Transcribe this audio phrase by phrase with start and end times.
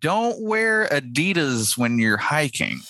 [0.00, 2.80] don't wear Adidas when you're hiking.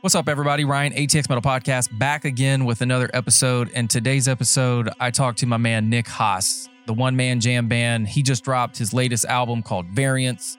[0.00, 0.64] What's up, everybody?
[0.66, 3.70] Ryan, ATX Metal Podcast, back again with another episode.
[3.74, 8.08] And today's episode, I talked to my man Nick Haas, the one man jam band.
[8.08, 10.58] He just dropped his latest album called Variants.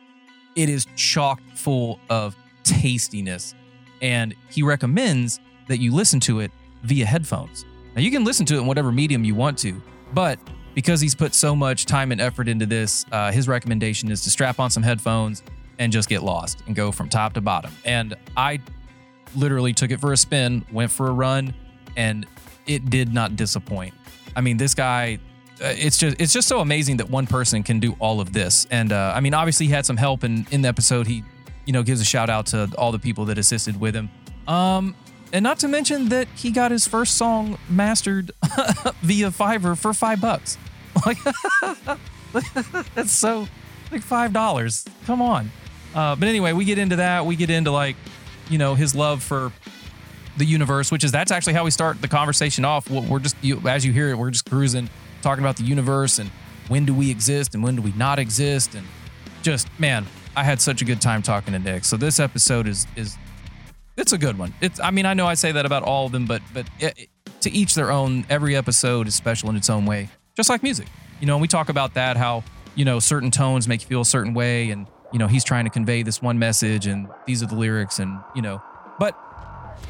[0.56, 3.54] It is chock full of tastiness,
[4.02, 6.52] and he recommends that you listen to it
[6.84, 7.66] via headphones.
[7.96, 9.82] Now, you can listen to it in whatever medium you want to,
[10.14, 10.40] but
[10.74, 14.30] because he's put so much time and effort into this, uh, his recommendation is to
[14.30, 15.42] strap on some headphones
[15.80, 17.72] and just get lost and go from top to bottom.
[17.86, 18.60] And I
[19.36, 21.54] literally took it for a spin, went for a run,
[21.96, 22.26] and
[22.68, 23.94] it did not disappoint.
[24.36, 25.20] I mean, this guy,
[25.60, 28.68] it's just it's just so amazing that one person can do all of this.
[28.72, 31.24] And uh, I mean, obviously, he had some help, and in the episode, he
[31.66, 34.10] you know gives a shout out to all the people that assisted with him.
[34.48, 34.96] Um,
[35.34, 38.32] and not to mention that he got his first song mastered
[39.02, 40.58] via Fiverr for five bucks.
[41.06, 41.18] Like
[42.96, 43.50] that's so
[43.92, 44.86] like five dollars.
[45.06, 45.52] Come on.
[45.94, 47.26] Uh, but anyway, we get into that.
[47.26, 47.98] We get into like
[48.50, 49.52] you know his love for
[50.38, 52.90] the universe, which is that's actually how we start the conversation off.
[52.90, 54.90] We're just you, as you hear it, we're just cruising,
[55.26, 56.30] talking about the universe and
[56.68, 58.86] when do we exist and when do we not exist, and
[59.42, 61.84] just man, I had such a good time talking to Nick.
[61.84, 63.18] So this episode is is
[63.98, 64.54] it's a good one.
[64.62, 66.98] It's I mean I know I say that about all of them, but but it,
[66.98, 67.10] it,
[67.42, 68.26] to each their own.
[68.30, 70.88] Every episode is special in its own way, just like music.
[71.20, 72.44] You know, and we talk about that how
[72.76, 75.66] you know certain tones make you feel a certain way, and you know he's trying
[75.66, 78.62] to convey this one message, and these are the lyrics, and you know,
[79.00, 79.18] but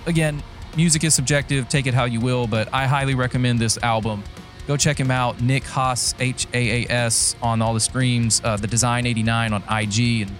[0.06, 0.42] again,
[0.78, 1.68] music is subjective.
[1.68, 4.24] Take it how you will, but I highly recommend this album.
[4.68, 8.42] Go check him out, Nick Haas, H A A S, on all the streams.
[8.44, 10.32] Uh, the Design 89 on IG and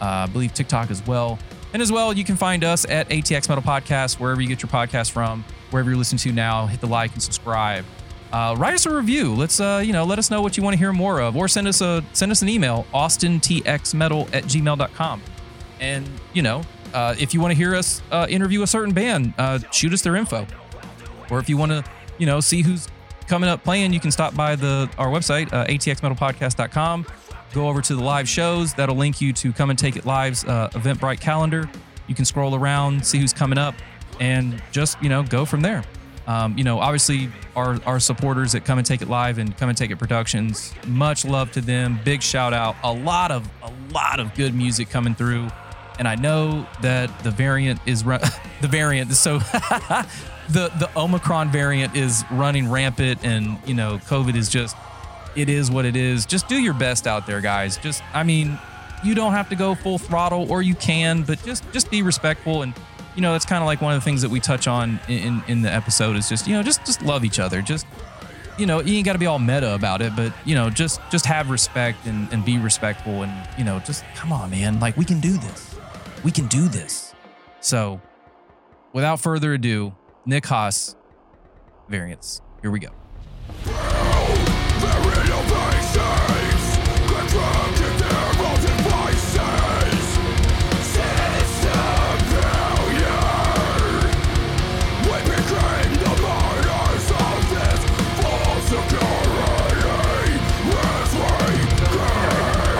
[0.00, 1.38] uh, I believe TikTok as well.
[1.72, 4.70] And as well, you can find us at ATX Metal Podcast, wherever you get your
[4.70, 6.66] podcast from, wherever you're listening to now.
[6.66, 7.84] Hit the like and subscribe.
[8.32, 9.34] Uh, write us a review.
[9.34, 11.46] Let's uh, you know, let us know what you want to hear more of, or
[11.46, 15.22] send us a send us an email, austintxmetal at gmail.com.
[15.80, 16.62] And you know,
[16.94, 19.34] uh, if you want to hear us uh, interview a certain band,
[19.72, 20.46] shoot us their info.
[21.30, 21.84] Or if you want to,
[22.18, 22.88] you know, see who's
[23.26, 27.06] coming up playing, you can stop by the our website, uh, atxmetalpodcast.com.
[27.52, 28.74] Go over to the live shows.
[28.74, 31.70] That'll link you to Come and Take It Live's uh, Eventbrite calendar.
[32.06, 33.74] You can scroll around, see who's coming up,
[34.20, 35.84] and just you know go from there.
[36.26, 39.68] Um, you know, obviously our our supporters at Come and Take It Live and Come
[39.68, 40.72] and Take It Productions.
[40.86, 42.00] Much love to them.
[42.04, 42.76] Big shout out.
[42.82, 45.48] A lot of a lot of good music coming through,
[45.98, 48.20] and I know that the variant is run,
[48.60, 49.10] the variant.
[49.10, 49.38] Is so
[50.48, 54.76] the the Omicron variant is running rampant, and you know, COVID is just
[55.36, 56.26] it is what it is.
[56.26, 57.76] Just do your best out there, guys.
[57.78, 58.58] Just I mean,
[59.02, 62.62] you don't have to go full throttle, or you can, but just just be respectful
[62.62, 62.74] and
[63.14, 65.42] you know that's kind of like one of the things that we touch on in
[65.46, 67.86] in the episode is just you know just just love each other just
[68.58, 71.00] you know you ain't got to be all meta about it but you know just
[71.10, 74.96] just have respect and, and be respectful and you know just come on man like
[74.96, 75.74] we can do this
[76.22, 77.14] we can do this
[77.60, 78.00] so
[78.92, 79.94] without further ado
[80.26, 80.96] nick haas
[81.88, 82.88] variants here we go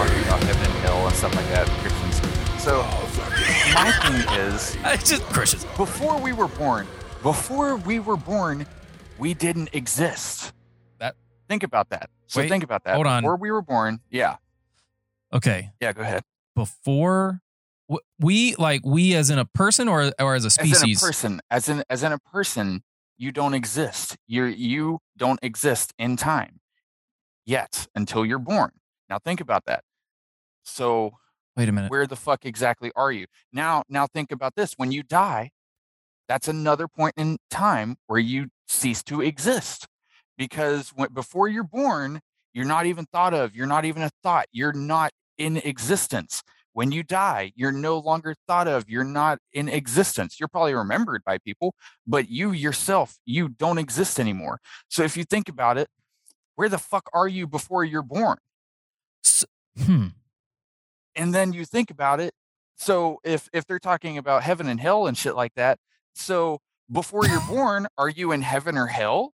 [0.04, 1.68] talking about heaven and hell and stuff like that.
[2.58, 2.82] So
[3.74, 5.64] my thing is, I just Christians.
[5.76, 6.86] before we were born,
[7.24, 8.66] before we were born,
[9.18, 10.52] we didn't exist.
[10.98, 11.16] That-
[11.48, 12.10] think about that.
[12.26, 12.94] So Wait, think about that.
[12.94, 13.22] hold on.
[13.22, 14.36] Before we were born, yeah,
[15.32, 15.92] okay yeah.
[15.92, 16.22] Go ahead.
[16.54, 17.40] before
[18.18, 21.40] we like we as in a person or or as a As species a person,
[21.50, 22.82] as in as in a person,
[23.18, 24.16] you don't exist.
[24.26, 26.60] You you don't exist in time
[27.44, 28.70] yet until you're born.
[29.08, 29.84] Now think about that.
[30.62, 31.18] So
[31.56, 34.90] wait a minute where the fuck exactly are you now now think about this when
[34.90, 35.50] you die
[36.28, 39.86] that's another point in time where you cease to exist
[40.36, 42.20] because when, before you're born
[42.52, 46.42] you're not even thought of you're not even a thought you're not in existence.
[46.72, 50.40] When you die you're no longer thought of you're not in existence.
[50.40, 51.74] You're probably remembered by people
[52.06, 54.60] but you yourself you don't exist anymore.
[54.88, 55.88] So if you think about it
[56.56, 58.38] where the fuck are you before you're born?
[59.24, 59.44] S-
[59.78, 60.08] hmm.
[61.16, 62.32] and then you think about it
[62.76, 65.78] so if if they're talking about heaven and hell and shit like that
[66.14, 69.32] so before you're born are you in heaven or hell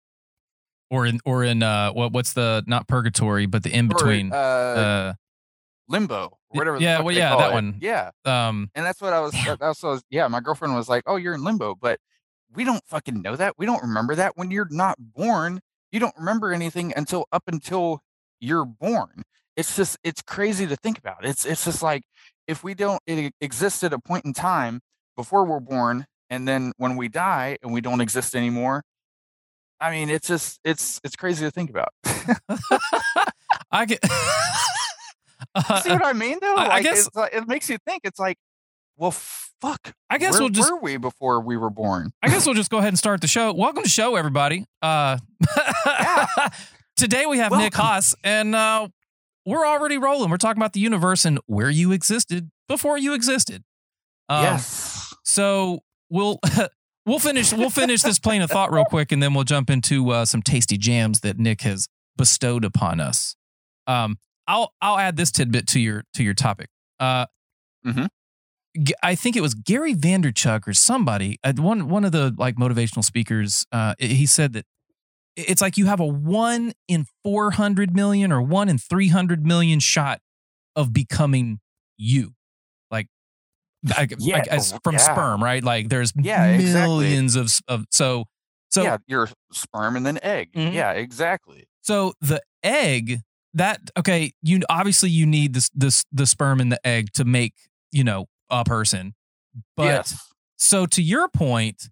[0.90, 4.36] or in or in uh what what's the not purgatory but the in between uh,
[4.36, 5.14] uh
[5.88, 6.78] limbo, whatever.
[6.80, 7.78] yeah, well, yeah, that one.
[7.80, 9.32] Yeah, um, and that's what I was.
[9.32, 10.04] That, that's what I was.
[10.10, 12.00] Yeah, my girlfriend was like, "Oh, you're in limbo," but
[12.54, 13.58] we don't fucking know that.
[13.58, 15.62] We don't remember that when you're not born.
[15.92, 18.02] You don't remember anything until up until
[18.40, 19.24] you're born.
[19.56, 21.26] It's just it's crazy to think about.
[21.26, 22.04] It's it's just like
[22.48, 24.82] if we don't it exists at a point in time
[25.16, 28.84] before we're born, and then when we die and we don't exist anymore.
[29.80, 31.90] I mean, it's just it's it's crazy to think about.
[33.72, 34.00] I get.
[35.84, 36.56] See what I mean, though?
[36.56, 38.02] I- I Like, guess- it's like, it makes you think.
[38.04, 38.38] It's like,
[38.98, 39.94] well, fuck.
[40.10, 42.12] I guess where we'll just were we before we were born?
[42.22, 43.54] I guess we'll just go ahead and start the show.
[43.54, 44.66] Welcome to show, everybody.
[44.82, 45.18] Uh,
[46.98, 47.82] today we have Nick Welcome.
[47.82, 48.88] Haas, and uh,
[49.46, 50.30] we're already rolling.
[50.30, 53.64] We're talking about the universe and where you existed before you existed.
[54.30, 55.14] Um, yes.
[55.24, 55.80] So
[56.16, 56.40] we'll
[57.06, 60.10] we'll finish we'll finish this plane of thought real quick, and then we'll jump into
[60.12, 63.36] uh, some tasty jams that Nick has bestowed upon us.
[63.88, 64.18] Um,
[64.48, 66.70] I'll I'll add this tidbit to your to your topic.
[67.00, 67.26] Uh,
[67.86, 68.08] Mhm.
[68.82, 72.56] G- I think it was Gary Vaynerchuk or somebody, uh, one one of the like
[72.56, 73.66] motivational speakers.
[73.72, 74.66] Uh, he said that
[75.36, 79.46] it's like you have a one in four hundred million or one in three hundred
[79.46, 80.20] million shot
[80.76, 81.60] of becoming
[81.98, 82.34] you.
[83.96, 85.00] I, Yeah, I- from yeah.
[85.00, 85.64] sperm, right?
[85.64, 86.82] Like there's Yeah, exactly.
[86.82, 88.26] millions of of so
[88.70, 90.52] so yeah, you're sperm and then egg.
[90.54, 90.74] Mhm.
[90.74, 91.68] Yeah, exactly.
[91.82, 93.20] so the egg
[93.54, 97.54] that okay, you obviously you need this this the sperm and the egg to make
[97.92, 99.14] you know a person,
[99.78, 100.18] but yes.
[100.58, 101.90] so to your point,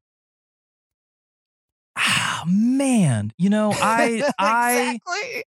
[1.98, 5.44] ah man, you know I I exactly.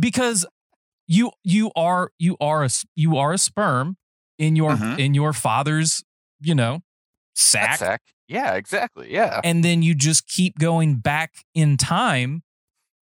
[0.00, 0.46] because
[1.06, 3.96] you you are you are a you are a sperm
[4.38, 4.98] in your Mhm.
[4.98, 6.02] in your father's
[6.40, 6.80] you know
[7.34, 8.02] sack Sack.
[8.28, 9.12] Yeah, exactly.
[9.12, 9.40] Yeah.
[9.44, 12.42] and then you just keep going back in time.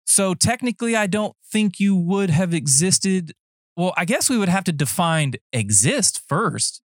[0.04, 3.32] So technically, I don't think you would have existed.
[3.76, 6.82] Well, I guess we would have to define exist first,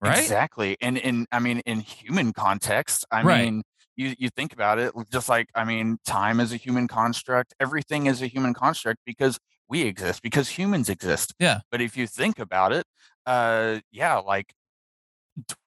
[0.00, 0.18] right?
[0.18, 0.76] Exactly.
[0.80, 3.44] And in I mean in human context, I Right.
[3.46, 3.62] mean
[3.96, 8.06] you you think about it just like I mean time is a human construct, everything
[8.06, 11.34] is a human construct because we exist because humans exist.
[11.38, 11.60] Yeah.
[11.70, 12.86] But if you think about it,
[13.28, 14.54] uh yeah, like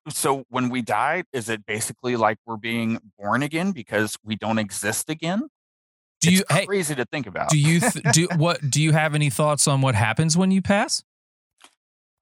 [0.10, 4.58] so when we die is it basically like we're being born again because we don't
[4.58, 5.48] exist again?
[6.20, 7.50] Do it's you hey, crazy to think about.
[7.50, 8.60] do you th- do what?
[8.70, 11.04] Do you have any thoughts on what happens when you pass?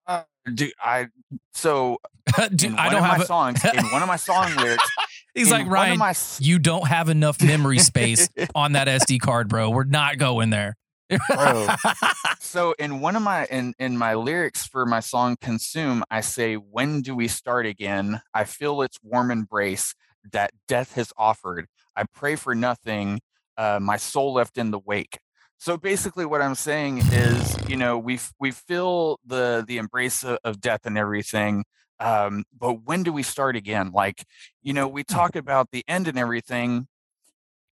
[0.06, 1.08] Uh, do I
[1.54, 2.00] so
[2.56, 3.18] do, I don't have.
[3.20, 4.84] my A, songs in one of my song lyrics
[5.36, 5.98] he's like Ryan.
[5.98, 9.70] my You don't have enough memory space on that SD card, bro.
[9.70, 10.76] We're not going there.
[12.40, 16.56] So in one of my in in my lyrics for my song consume i say
[16.56, 18.22] when do we start again?
[18.34, 19.96] I feel its warm embrace
[20.32, 21.68] that death has offered.
[21.96, 23.22] I pray for nothing
[23.58, 25.20] uh, my soul left in the wake.
[25.60, 30.40] So basically what i'm saying is you know we we feel the the embrace of,
[30.44, 31.66] of death and everything
[32.00, 33.92] um but when do we start again?
[33.94, 34.26] Like
[34.64, 36.88] you know we talk about the end and everything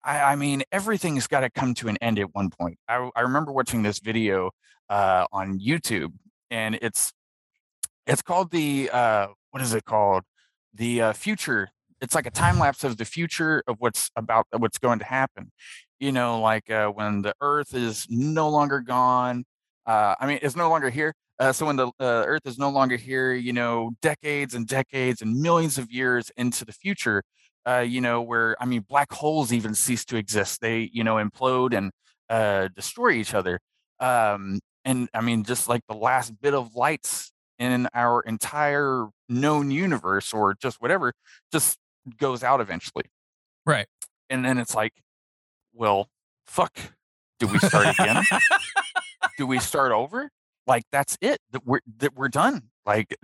[0.08, 2.80] I, I mean, everything's got to come to an end at one point.
[2.88, 4.52] I, I remember watching this video
[4.90, 6.14] uh, on YouTube,
[6.50, 7.12] and it's
[8.08, 10.24] it's called the uh, what is it called?
[10.74, 11.70] The uh, future.
[12.00, 15.52] It's like a time lapse of the future of what's about what's going to happen.
[16.00, 19.44] You know, like uh, when the Earth is no longer gone.
[19.86, 21.14] Uh, I mean, it's no longer here.
[21.40, 25.22] Uh, so when the uh, Earth is no longer here, you know, decades and decades
[25.22, 27.24] and millions of years into the future,
[27.68, 30.62] uh, you know, where I mean, black holes even cease to exist.
[30.62, 31.92] They, you know, implode and
[32.30, 33.60] uh, destroy each other.
[34.00, 39.72] Um, and I mean, just like the last bit of lights in our entire known
[39.72, 41.12] universe, or just whatever,
[41.52, 41.78] just
[42.18, 43.04] goes out eventually.
[43.66, 43.88] Right.
[44.30, 44.94] And then it's like,
[45.74, 46.10] well,
[46.46, 46.78] fuck.
[47.40, 48.24] Do we start again?
[49.38, 50.30] Do we start over?
[50.66, 51.40] Like that's it.
[51.52, 52.64] That we're that we're done.
[52.86, 53.16] Like,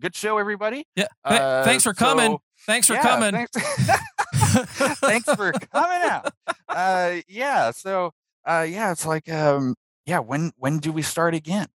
[0.00, 0.84] good show, everybody.
[0.96, 1.06] Yeah.
[1.24, 2.32] Uh, thanks for coming.
[2.32, 3.32] so- Thanks for yeah, coming.
[3.32, 6.32] Thanks, thanks for coming out.
[6.68, 7.70] Uh, yeah.
[7.72, 8.12] So,
[8.46, 9.74] uh, yeah, it's like, um,
[10.06, 10.18] yeah.
[10.20, 11.66] When when do we start again?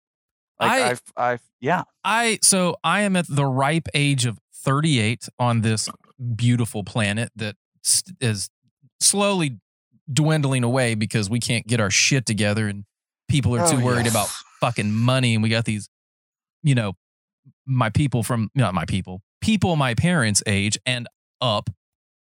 [0.59, 5.27] Like, I- I've, I've, yeah, I so I am at the ripe age of 38
[5.39, 5.87] on this
[6.35, 7.55] beautiful planet that
[8.19, 8.49] is
[8.99, 9.59] slowly
[10.11, 12.85] dwindling away because we can't get our shit together and
[13.29, 14.13] people are too Oh, worried yes.
[14.13, 14.29] about
[14.61, 15.89] fucking money and we got these
[16.63, 16.93] you know
[17.65, 21.07] my people from not my people people my parents age and
[21.41, 21.69] up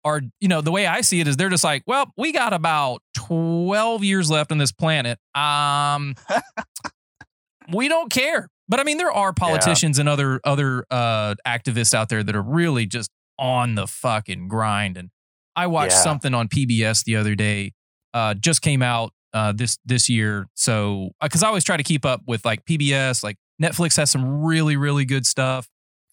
[0.04, 2.52] are you know the way i see it is they're just like well we got
[2.52, 5.18] about 12 years left on this planet.
[5.34, 6.14] Um
[7.72, 8.48] we don't care.
[8.68, 12.42] But i mean there are politicians and other other uh activists out there that are
[12.42, 14.96] really just on the fucking grind.
[14.96, 15.10] And
[15.56, 15.98] i watched Yeah.
[16.02, 17.72] something on pbs the other day
[18.14, 20.46] uh just came out uh this this year.
[20.54, 24.44] So because i always try to keep up with like pbs like Netflix has some
[24.44, 25.66] really, really good stuff.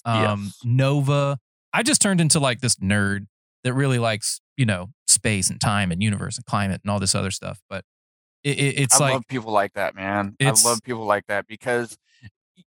[0.06, 0.60] Um, Yes.
[0.64, 1.38] Nova.
[1.74, 3.28] I just turned into like this nerd
[3.64, 7.16] that really likes, you know, space and time and universe and climate and all this
[7.16, 7.60] other stuff.
[7.70, 7.84] But
[8.44, 10.36] it, it, it's I like, love people like that, man.
[10.42, 11.98] I love people like that because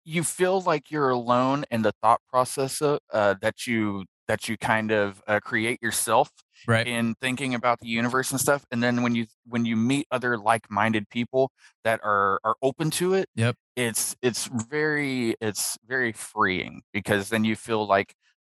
[0.03, 4.57] you feel like you're alone in the thought process of, uh, that you that you
[4.57, 6.29] kind of uh, create yourself
[6.67, 6.87] right.
[6.87, 8.65] in thinking about the universe and stuff.
[8.71, 11.51] And then when you when you meet other like-minded people
[11.83, 13.55] that are are open to it, Yep.
[13.75, 18.13] it's it's very it's very freeing because then you feel like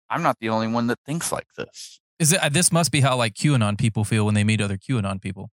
[0.10, 2.00] I'm not the only one that thinks like this.
[2.20, 2.42] Is it?
[2.42, 5.50] uh, This must be how like QAnon people feel when they meet other QAnon people.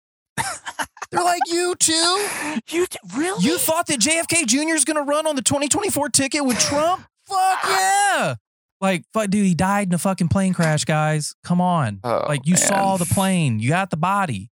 [1.10, 2.28] They're like, you too?
[2.70, 3.44] You d- really?
[3.44, 4.74] You thought that JFK Jr.
[4.74, 7.04] is going to run on the 2024 ticket with Trump?
[7.28, 8.34] Fuck yeah.
[8.84, 11.34] Like, fuck, dude, he died in a fucking plane crash, guys.
[11.42, 12.00] Come on.
[12.04, 14.50] Oh, like, you saw the plane, you got the body.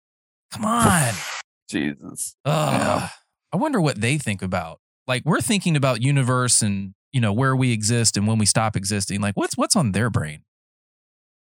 [0.52, 1.12] Come on.
[1.68, 2.36] Jesus.
[2.44, 3.10] Ugh.
[3.52, 4.78] I wonder what they think about.
[5.08, 8.76] Like, we're thinking about universe and, you know, where we exist and when we stop
[8.76, 9.20] existing.
[9.20, 10.44] Like, what's what's on their brain?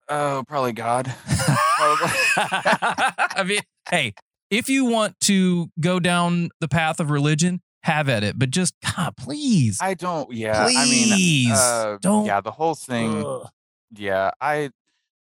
[0.08, 1.12] Oh, probably God.
[1.78, 2.12] Probably.
[2.38, 4.14] I mean, hey,
[4.52, 8.38] if you want to go down the path of religion, have at it.
[8.38, 9.80] But just, God, please.
[9.82, 10.32] I don't.
[10.32, 10.62] Yeah.
[10.66, 11.10] I Please
[11.50, 12.26] mean, uh, don't.
[12.26, 13.26] Yeah, the whole thing.
[13.26, 13.48] Ugh.
[13.96, 14.70] Yeah, I.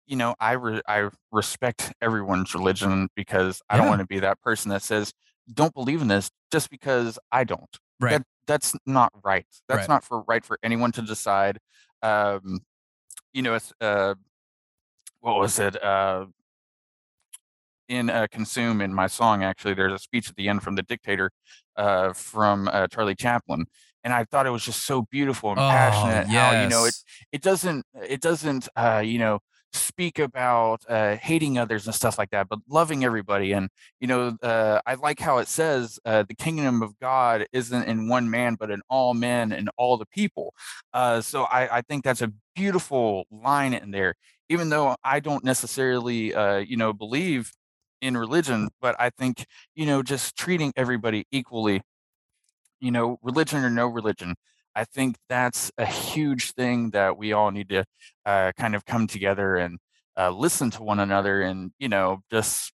[0.05, 4.41] You know, I re- I respect everyone's religion because I don't want to be that
[4.41, 5.13] person that says
[5.53, 7.69] don't believe in this just because I don't.
[7.99, 8.11] Right.
[8.13, 9.45] That that's not right.
[9.67, 9.89] That's Right.
[9.89, 11.59] not for right for anyone to decide.
[12.01, 12.61] Um,
[13.33, 14.15] you know, it's uh,
[15.19, 15.81] what was it?
[15.83, 16.25] Uh,
[17.89, 20.83] in uh, "Consume" in my song, actually, there's a speech at the end from the
[20.83, 21.31] dictator,
[21.75, 23.65] uh, from uh, Charlie Chaplin,
[24.03, 26.27] and I thought it was just so beautiful and Oh, passionate.
[26.27, 26.95] How you know it
[27.31, 29.39] it doesn't it doesn't uh, you know
[29.73, 33.51] speak about uh, hating others and stuff like that, but loving everybody.
[33.51, 33.69] And
[33.99, 38.07] you know, uh, I like how it says uh, the kingdom of God isn't in
[38.07, 40.53] one man, but in all men and all the people.
[40.93, 44.15] Uh, so I, I think that's a beautiful line in there.
[44.49, 47.51] Even though I don't necessarily, uh, you know, believe
[48.01, 51.81] in religion, but I think you know, just treating everybody equally
[52.79, 54.35] you know, religion or no religion.
[54.75, 57.85] I think that's a huge thing that we all need to
[58.25, 59.79] uh, kind of come together and
[60.17, 62.71] uh, listen to one another and, you know, just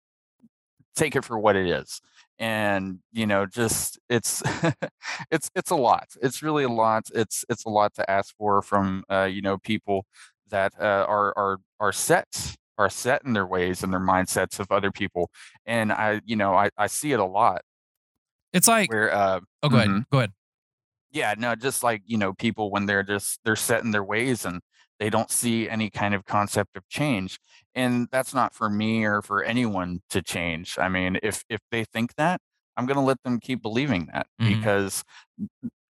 [0.96, 2.02] take it for what it is.
[2.38, 4.44] And, you know, just it's
[5.32, 6.08] it's it's a lot.
[6.22, 7.04] It's really a lot.
[7.14, 10.06] It's it's a lot to ask for from uh, you know, people
[10.50, 14.68] that uh, are are are set are set in their ways and their mindsets of
[14.72, 15.30] other people.
[15.66, 17.62] And I, you know, I, I see it a lot
[18.54, 19.80] It's like, where uh oh, go mhm.
[19.92, 20.06] ahead.
[20.12, 20.32] Go ahead.
[21.12, 24.46] yeah no just like you know people when they're just they're set in their ways
[24.46, 24.62] and
[25.00, 27.38] they don't see any kind of concept of change
[27.76, 31.84] and that's not for me or for anyone to change i mean if if they
[31.86, 32.40] think that
[32.78, 34.58] i'm going to let them keep believing that Mhm.
[34.58, 35.04] because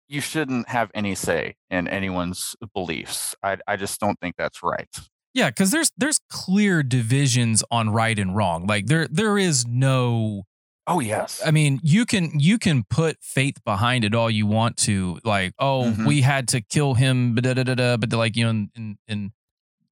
[0.09, 4.89] you shouldn't have any say in anyone's beliefs i i just don't think that's right
[5.37, 8.67] Yeah, because there's there's clear divisions on right and wrong.
[8.67, 10.45] Like there there is no
[10.87, 14.79] oh yes I mean, you can you can put faith behind it all you want
[14.79, 16.07] to, like, oh, Mhm.
[16.07, 18.71] we had to kill him, but da, da, da, da, but like you know, in,
[18.77, 19.33] in, in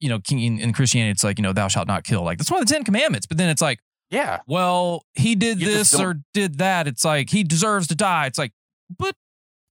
[0.01, 2.23] you know, in, in Christianity, it's like you know, thou shalt not kill.
[2.23, 3.27] Like that's one of the Ten Commandments.
[3.27, 6.87] But then it's like, yeah well, he did You this or did that.
[6.87, 8.25] It's like he deserves to die.
[8.25, 8.53] It's like,
[8.99, 9.15] but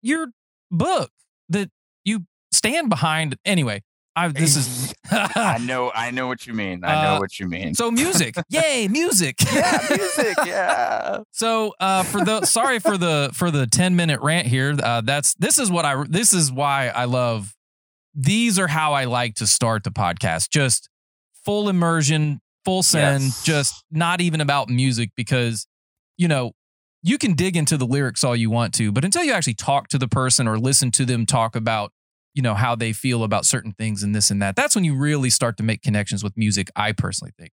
[0.04, 0.28] your
[0.70, 1.10] book
[1.50, 1.72] that
[2.06, 3.82] you stand behind anyway.
[4.16, 7.48] I this is i know i know what you mean i know Uh, what you
[7.48, 9.38] mean so music, yay, music.
[9.54, 14.46] yeah music yeah So uh, for the sorry for the for the ten minute rant
[14.48, 14.76] here.
[14.82, 17.56] Uh, that's this is what I this is why I love.
[18.16, 20.50] These are how I like to start the podcast.
[20.52, 20.90] Just
[21.44, 23.24] full immersion, full send.
[23.24, 23.44] Yes.
[23.44, 25.66] Just not even about music because
[26.18, 26.52] you know
[27.02, 29.88] you can dig into the lyrics all you want to, but until you actually talk
[29.90, 31.92] to the person or listen to them talk about
[32.34, 34.96] you know how they feel about certain things and this and that, that's when you
[34.96, 36.70] really start to make connections with music.
[36.76, 37.52] I personally think,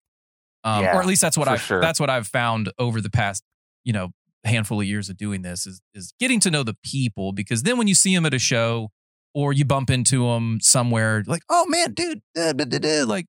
[0.64, 1.80] um, Yeah, or at least that's what I sure.
[1.80, 3.42] that's what I've found over the past
[3.84, 4.10] you know
[4.44, 7.76] handful of years of doing this is is getting to know the people because then
[7.76, 8.88] when you see them at a show
[9.34, 13.26] or you bump into them somewhere like oh man dude da, da, da," like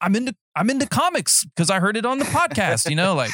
[0.00, 3.30] I'm into I'm into comics because I heard it on the podcast you know like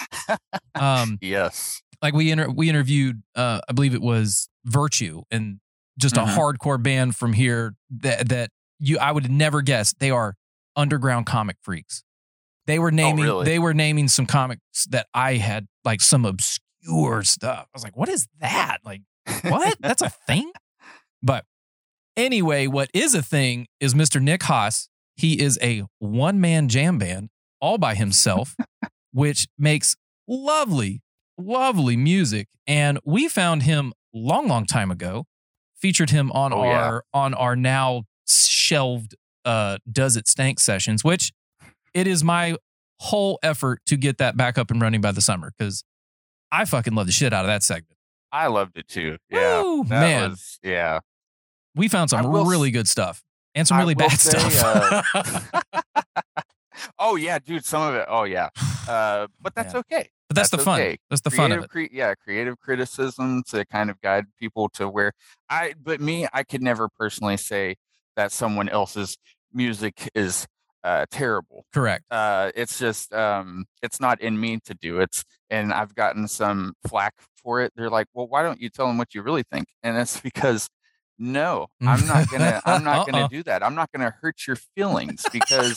[0.75, 5.61] um yes like we inter- we interviewed uh I believe it was Virtue and
[5.99, 6.23] just Mhm.
[6.25, 10.35] a hardcore band from here that that you I would never guess they are
[10.77, 12.03] underground comic freaks.
[12.67, 13.45] They were naming really?
[13.45, 17.67] they were naming some comics that I had like some obscure stuff.
[17.67, 18.79] I was like, what is that?
[18.85, 19.03] Like
[19.43, 19.77] what?
[19.81, 20.51] That's a thing?
[21.23, 21.45] But
[22.17, 24.21] anyway, what is a thing is Mr.
[24.23, 24.89] Nick Haas.
[25.17, 27.29] He is a one man jam band
[27.61, 28.57] all by himself,
[29.13, 31.03] which makes lovely,
[31.37, 32.49] lovely music.
[32.67, 35.27] And we found him long, long time ago
[35.81, 36.85] featured him on Oh, yeah.
[36.85, 41.33] our on our now shelved uh Does It Stank sessions, which
[41.95, 42.57] it is my
[43.01, 45.83] whole effort to get that back up and running by the summer because
[46.53, 47.97] I fucking love the shit out of that segment.
[48.33, 49.17] I loved it too.
[49.31, 49.63] Yeah.
[49.63, 50.31] Woo, man.
[50.31, 51.01] was- yeah.
[51.75, 53.23] We found some will really good stuff
[53.55, 55.05] and some really bad say, stuff.
[55.15, 55.63] uh,
[56.99, 57.65] oh yeah, dude.
[57.65, 58.07] Some of it.
[58.09, 58.49] Oh yeah.
[58.89, 59.85] Uh, but that's Man.
[59.93, 60.11] okay.
[60.31, 60.81] But that's, the that's fun.
[60.81, 60.97] okay.
[61.09, 61.91] That's the fun of creative, it.
[61.91, 65.13] cre- yeah, creative criticism to kind of guide people to where
[65.49, 65.75] I.
[65.83, 67.75] But me, I could never personally say
[68.15, 69.19] that someone else's
[69.53, 70.47] music is
[70.85, 71.67] uh, terrible.
[71.75, 72.05] Correct.
[72.13, 76.75] Uh, it's just um, it's not in me to do it, and I've gotten some
[76.87, 77.73] flack for it.
[77.75, 80.69] They're like, "Well, why don't you tell them what you really think?" And it's because.
[81.23, 82.63] No, I'm not gonna.
[82.65, 83.63] I'm not gonna do that.
[83.63, 85.77] I'm not gonna hurt your feelings because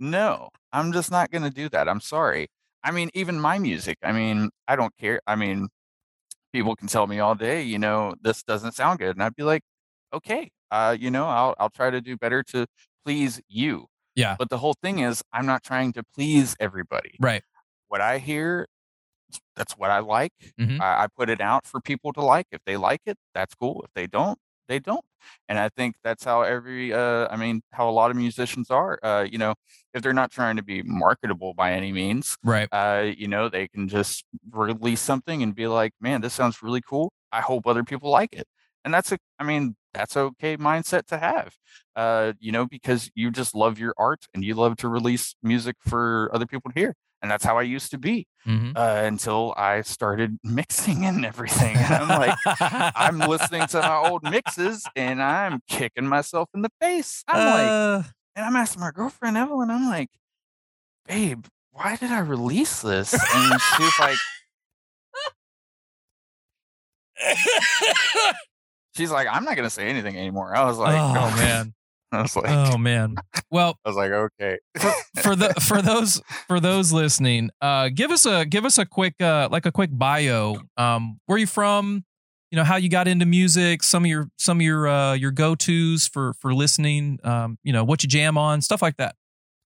[0.00, 1.88] no, I'm just not gonna do that.
[1.88, 2.48] I'm sorry.
[2.84, 3.98] I mean, even my music.
[4.02, 5.20] I mean, I don't care.
[5.26, 5.68] I mean,
[6.52, 9.42] people can tell me all day, you know, this doesn't sound good, and I'd be
[9.44, 9.62] like,
[10.12, 12.66] okay, uh, you know, I'll I'll try to do better to
[13.04, 13.86] please you.
[14.16, 14.36] Yeah.
[14.38, 17.16] But the whole thing is, I'm not trying to please everybody.
[17.20, 17.42] Right.
[17.88, 18.66] What I hear,
[19.56, 20.32] that's what I like.
[20.60, 20.80] Mhm.
[20.80, 22.46] I, I put it out for people to like.
[22.52, 23.82] If they like it, that's cool.
[23.84, 24.38] If they don't,
[24.70, 25.04] they don't.
[25.48, 28.98] And I think that's how every, uh, I mean, how a lot of musicians are.
[29.02, 29.54] Uh, you know,
[29.92, 32.68] if they're not trying to be marketable by any means, Right.
[32.72, 36.80] uh, you know, they can just release something and be like, man, this sounds really
[36.80, 37.12] cool.
[37.32, 38.46] I hope other people like it.
[38.84, 41.54] And that's a, I mean, that's okay mindset to have,
[41.96, 45.76] uh, you know, because you just love your art and you love to release music
[45.80, 46.94] for other people to hear.
[47.22, 48.72] And that's how I used to be Mhm.
[48.76, 51.76] uh, until I started mixing and everything.
[51.76, 52.36] And I'm like,
[52.96, 57.22] I'm listening to my old mixes and I'm kicking myself in the face.
[57.28, 58.02] I'm like, Uh,
[58.36, 60.08] and I'm asking my girlfriend Evelyn, I'm like,
[61.06, 63.12] babe, why did I release this?
[63.12, 64.18] And she was like,
[68.96, 70.54] she's like, I'm not gonna say anything anymore.
[70.54, 71.74] I was like, oh man.
[72.12, 73.14] I was like, Oh man.
[73.50, 74.58] Well, I was like, okay.
[75.22, 79.20] for the for those for those listening, uh, give us a give us a quick
[79.20, 80.56] uh like a quick bio.
[80.76, 82.04] Um, where you from?
[82.50, 83.82] You know how you got into music.
[83.84, 87.20] Some of your some of your uh your go tos for for listening.
[87.22, 89.14] Um, you know what you jam on, stuff like that.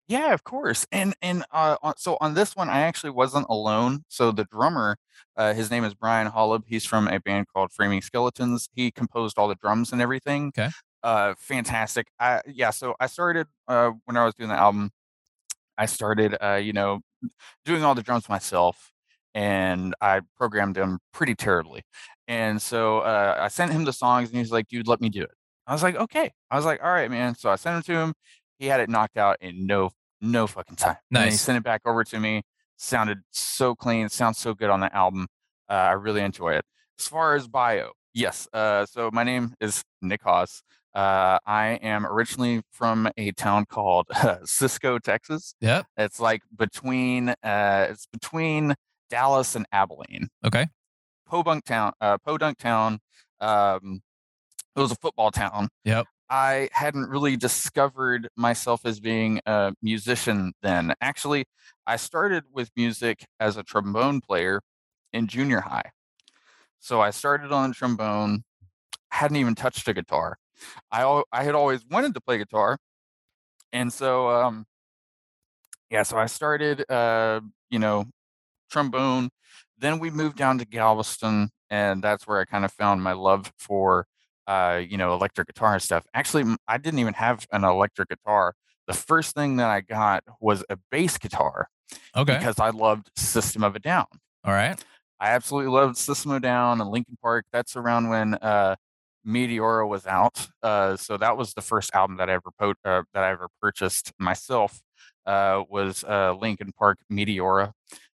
[0.08, 0.86] Yeah, of course.
[0.90, 4.04] And and uh, on, so on this one, I actually wasn't alone.
[4.08, 4.96] So the drummer,
[5.36, 6.62] uh, his name is Brian Hollub.
[6.66, 8.68] He's from a band called Framing Skeletons.
[8.72, 10.48] He composed all the drums and everything.
[10.58, 10.70] Okay.
[11.02, 12.08] Uh, fantastic.
[12.18, 12.70] I yeah.
[12.70, 14.90] So I started uh, when I was doing the album.
[15.76, 17.00] I started, uh, you know,
[17.64, 18.90] doing all the drums myself,
[19.34, 21.82] and I programmed them pretty terribly.
[22.26, 25.22] And so uh, I sent him the songs, and he's like, "Dude, let me do
[25.22, 25.30] it."
[25.66, 27.98] I was like, "Okay." I was like, "All right, man." So I sent it to
[27.98, 28.14] him.
[28.58, 30.96] He had it knocked out in no no fucking time.
[31.22, 32.42] And he sent it back over to me.
[32.76, 34.08] Sounded so clean.
[34.08, 35.28] Sounds so good on the album.
[35.68, 36.64] Uh, I really enjoy it.
[36.98, 38.48] As far as bio, yes.
[38.52, 40.62] Uh, so my name is Nick Haas.
[40.98, 44.08] Uh, I am originally from a town called
[44.44, 45.54] Cisco, Texas.
[45.61, 48.74] Yeah, It's like between uh, it's between
[49.08, 50.26] Dallas and Abilene.
[50.44, 50.66] Okay.
[51.24, 52.98] Podunk town, uh, Podunk town.
[53.40, 54.02] Um,
[54.74, 55.68] it was a football town.
[55.84, 56.06] Yep.
[56.28, 60.94] I hadn't really discovered myself as being a musician then.
[61.00, 61.44] Actually,
[61.87, 64.62] I started with music as a trombone player
[65.12, 65.92] in junior high.
[66.80, 68.42] So I started on trombone,
[69.11, 70.38] hadn't even touched a guitar.
[70.90, 72.78] I I had always wanted to play guitar,
[73.72, 74.66] and so um,
[75.90, 77.40] yeah, so I started uh,
[77.70, 78.06] you know
[78.70, 79.30] trombone.
[79.78, 83.52] Then we moved down to Galveston, and that's where I kind of found my love
[83.58, 84.06] for
[84.48, 86.04] uh, you know, electric guitar and stuff.
[86.14, 88.54] Actually, I didn't even have an electric guitar.
[88.86, 91.68] The first thing that I got was a bass guitar
[92.16, 92.38] Okay.
[92.38, 94.06] because I loved System of a Down.
[94.44, 94.82] All right.
[95.20, 97.44] I absolutely loved System of a Down and Linkin Park.
[97.52, 98.76] That's around when uh,
[99.28, 100.48] Meteora was out.
[100.62, 103.48] Uh, so that was the first album that I ever po- uh, that I ever
[103.60, 104.80] purchased myself.
[105.26, 107.72] Uh, was uh, Linkin Park Meteora.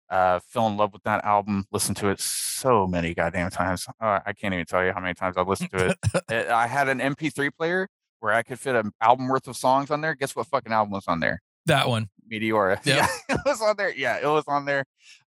[0.08, 1.64] Uh, fell in love with that album.
[1.72, 3.86] Listened to it so many goddamn times.
[4.00, 5.98] Uh, I can't even tell you how many times I've listened to it.
[6.30, 7.88] Uh, I had an MP3 player
[8.20, 10.14] where I could fit an album worth of songs on there.
[10.14, 11.40] Guess what fucking album was on there?
[11.66, 12.08] That one.
[12.30, 12.78] Meteora.
[12.86, 12.96] Yep.
[12.96, 13.92] Yeah, it was on there.
[13.94, 14.84] Yeah, it was on there.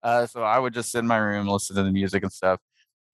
[0.03, 2.61] Uh, so I would just sit in my room, listen to the music and stuff.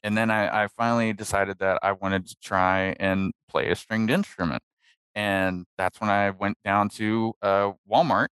[0.04, 4.10] And then I, I finally decided that I wanted to try and play a stringed
[4.10, 4.62] instrument.
[5.14, 8.26] And that's when I went down to uh, Walmart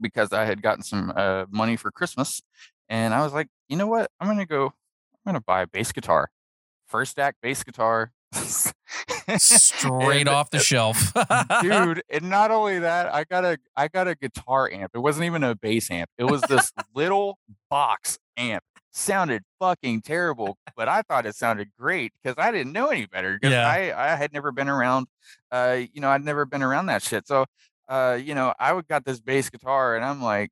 [0.00, 2.40] because I had gotten some uh, money for Christmas.
[2.88, 4.10] And I was like, you know what?
[4.20, 6.30] I'm going to go, I'm going to buy a bass guitar.
[6.86, 8.12] First act bass guitar.
[9.36, 11.12] Straight And- off the shelf.
[11.62, 15.24] dude and not only that i got a i got a guitar amp it wasn't
[15.24, 17.38] even a bass amp it was this little
[17.70, 18.62] box amp
[18.98, 23.38] sounded fucking terrible, but I thought it sounded great because I didn't know any better.
[23.42, 23.66] Yeah.
[23.66, 25.06] I, I had never been around,
[25.50, 27.26] uh, you know, I'd never been around that shit.
[27.26, 27.46] So,
[27.88, 30.50] uh, you know, I would got this bass guitar, and I'm like,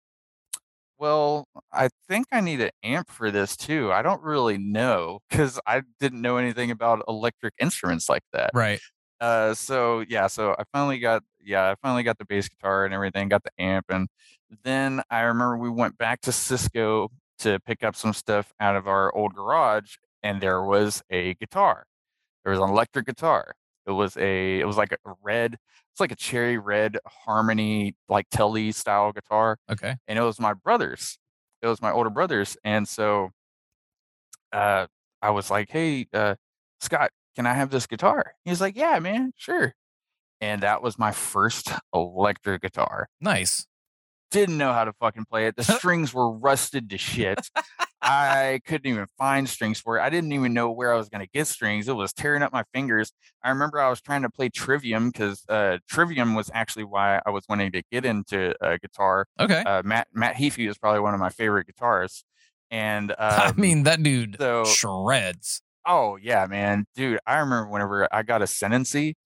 [0.98, 3.92] well, I think I need an amp for this too.
[3.92, 8.50] I don't really know because I didn't know anything about electric instruments like that.
[8.54, 8.80] Right.
[9.20, 12.94] Uh, so yeah, so I finally got yeah, I finally got the bass guitar and
[12.94, 14.08] everything, got the amp, and
[14.62, 18.86] then I remember we went back to Cisco to pick up some stuff out of
[18.88, 21.86] our old garage, and there was a guitar.
[22.44, 23.54] There was an electric guitar.
[23.86, 25.54] It was a it was like a red,
[25.92, 29.96] it's like a cherry red harmony, like Telly style guitar Okay.
[30.08, 31.18] and it was my brothers.
[31.62, 33.30] It was my older brothers, and so
[34.52, 34.86] uh,
[35.22, 36.36] I was like, "Hey, uh,
[36.80, 39.74] Scott, can I have this guitar?" He's like, "Yeah, man, sure."
[40.40, 43.08] And that was my first electric guitar.
[43.20, 43.66] Nice.
[44.30, 45.56] Didn't know how to fucking play it.
[45.56, 47.48] The strings were rusted to shit.
[48.02, 50.02] I couldn't even find strings for it.
[50.02, 51.88] I didn't even know where I was going to get strings.
[51.88, 53.12] It was tearing up my fingers.
[53.42, 57.30] I remember I was trying to play Trivium because uh, Trivium was actually why I
[57.30, 59.62] was wanting to get into uh, guitar Okay.
[59.64, 62.22] uh, Matt Matt Heafy is probably one of my favorite guitarists.
[62.70, 65.62] And I um, mean, that dude so shreds.
[65.86, 69.16] oh yeah, man, dude, I remember whenever I got Ascendancy,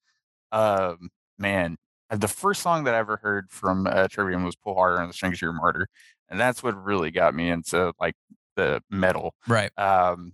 [0.53, 1.77] um, man,
[2.11, 5.13] the first song that I ever heard from uh, Trivium was "Pull Harder on the
[5.15, 5.87] Strings, You're a Martyr,"
[6.29, 8.15] and that's what really got me into like
[8.57, 9.35] the metal.
[9.47, 9.71] Right.
[9.79, 10.33] Um,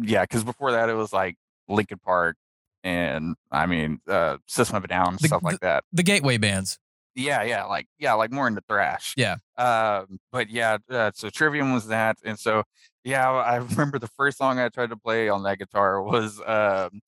[0.00, 1.36] yeah, because before that it was like
[1.68, 2.36] Linkin Park
[2.84, 5.84] and I mean uh, System of a Down The- stuff like that.
[5.92, 6.78] The gateway bands.
[7.16, 9.14] Yeah, yeah, like yeah, like more into thrash.
[9.16, 9.36] Yeah.
[9.58, 12.62] Um, but yeah, uh, so Trivium was that, and so
[13.02, 17.00] yeah, I remember the first song I tried to play on that guitar was um,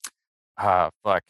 [0.58, 1.22] uh, fuck,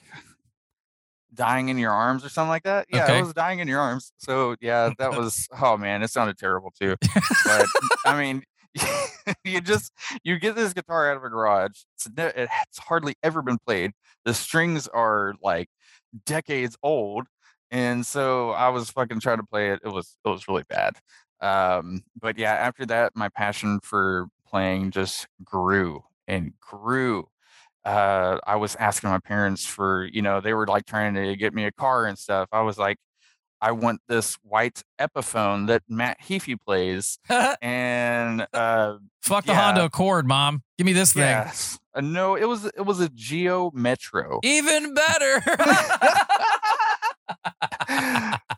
[1.34, 2.86] "Dying in Your Arms" or something like that.
[2.90, 3.18] Yeah, Okay.
[3.18, 6.72] it was "Dying in Your Arms." So yeah, that was oh man, it sounded terrible
[6.78, 6.96] too.
[7.44, 7.66] But
[8.06, 8.42] I mean,
[9.44, 9.92] you just
[10.24, 11.82] you get this guitar out of a garage.
[11.96, 13.92] It's, it's hardly ever been played.
[14.24, 15.68] The strings are like
[16.26, 17.26] decades old,
[17.70, 19.80] and so I was fucking trying to play it.
[19.84, 20.96] It was it was really bad.
[21.40, 27.28] Um, but yeah, after that, my passion for playing just grew and grew.
[27.84, 31.52] Uh, I was asking my parents for, you know, they were like trying to get
[31.52, 32.48] me a car and stuff.
[32.52, 32.96] I was like,
[33.60, 37.18] I want this white Epiphone that Matt Heafy plays,
[37.62, 39.66] and uh, Fuck the Yeah.
[39.66, 40.62] Honda Accord, mom.
[40.78, 41.22] Give me this thing.
[41.22, 44.40] yes, uh, no, it was it was a Geo Metro.
[44.42, 45.42] Even better.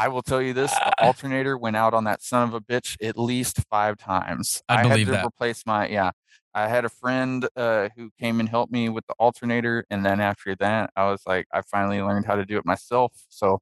[0.00, 2.96] I will tell you this: the alternator went out on that son of a bitch
[3.06, 4.62] at least five times.
[4.66, 5.26] I believe had to that.
[5.26, 6.12] replace my yeah.
[6.54, 10.20] I had a friend uh, who came and helped me with the alternator, and then
[10.20, 13.12] after that, I was like, I finally learned how to do it myself.
[13.28, 13.60] So,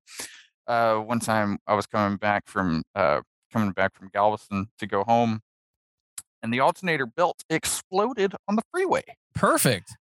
[0.67, 3.23] uh, one time I was coming back from uh,
[3.53, 5.41] coming back from Galveston to go home,
[6.41, 9.03] and the alternator belt exploded on the freeway.
[9.35, 9.97] Perfect.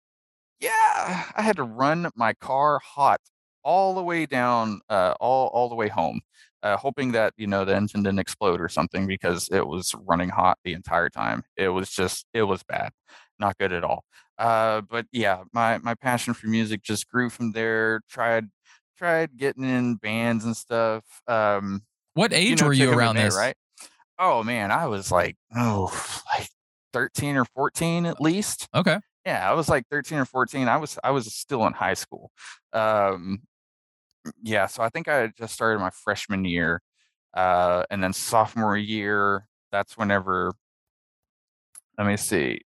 [0.60, 3.20] Yeah, I had to run my car hot
[3.64, 6.20] all the way down, uh, all all the way home,
[6.62, 10.28] uh, hoping that you know the engine didn't explode or something because it was running
[10.28, 11.44] hot the entire time.
[11.56, 12.90] It was just, it was bad,
[13.38, 14.04] not good at all.
[14.38, 18.00] Uh, but yeah, my my passion for music just grew from there.
[18.08, 18.46] Tried
[18.96, 21.04] tried getting in bands and stuff.
[21.26, 21.82] Um,
[22.14, 23.36] What age know, were you around this?
[23.36, 23.56] right?
[24.18, 25.92] Oh man, I was like, oh,
[26.32, 26.48] like
[26.92, 28.98] thirteen or fourteen at least Okay.
[29.28, 32.30] Yeah i was like 13 or 14 i was i was still in high school
[32.72, 33.42] um
[34.42, 36.80] yeah so i think i just started my freshman year
[37.34, 40.54] uh and then sophomore year that's whenever
[41.98, 42.62] let me see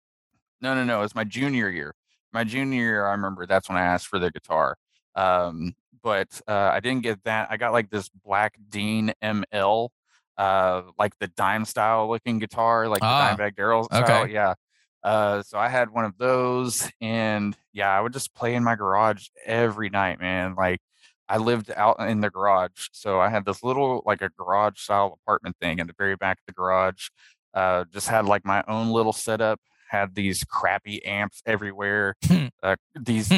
[0.60, 1.94] no no no it's my junior year
[2.32, 4.76] my junior year i remember that's when i asked for the guitar
[5.14, 9.90] um but uh i didn't get that i got like this black dean ml
[10.38, 14.32] uh like the dime style looking guitar like Ah, the Dimebag Darrell style okay.
[14.32, 14.54] yeah
[15.02, 18.74] uh, so I had one of those, and yeah, I would just play in my
[18.74, 20.54] garage every night, man.
[20.56, 20.80] Like
[21.28, 25.18] I lived out in the garage, so I had this little like a garage style
[25.22, 27.08] apartment thing in the very back of the garage.
[27.54, 29.60] Uh, just had like my own little setup.
[29.88, 32.14] Had these crappy amps everywhere.
[32.62, 33.32] uh, these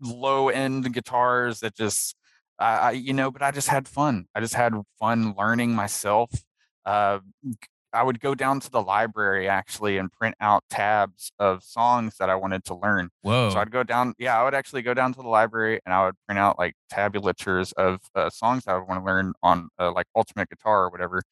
[0.00, 2.16] low end guitars that just,
[2.58, 4.26] I, I, you know, but I just had fun.
[4.34, 6.30] I just had fun learning myself.
[6.84, 7.20] Uh,
[7.92, 12.28] I would go down to the library actually and print out tabs of songs that
[12.28, 13.10] I wanted to learn.
[13.22, 13.50] Whoa.
[13.50, 16.06] So I'd go down, yeah, I would actually go down to the library and I
[16.06, 19.92] would print out like tabulatures of uh, songs I would want to learn on uh,
[19.92, 21.22] like Ultimate Guitar or whatever.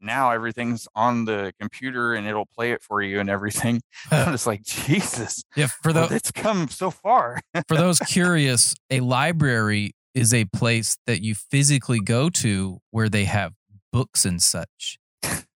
[0.00, 3.80] Now everything's on the computer and it'll play it for you and everything.
[4.10, 7.40] I'm just like, Jesus, yeah, for well, it's come so far.
[7.68, 13.24] for those curious, a library is a place that you physically go to where they
[13.24, 13.52] have
[13.92, 14.98] books and such.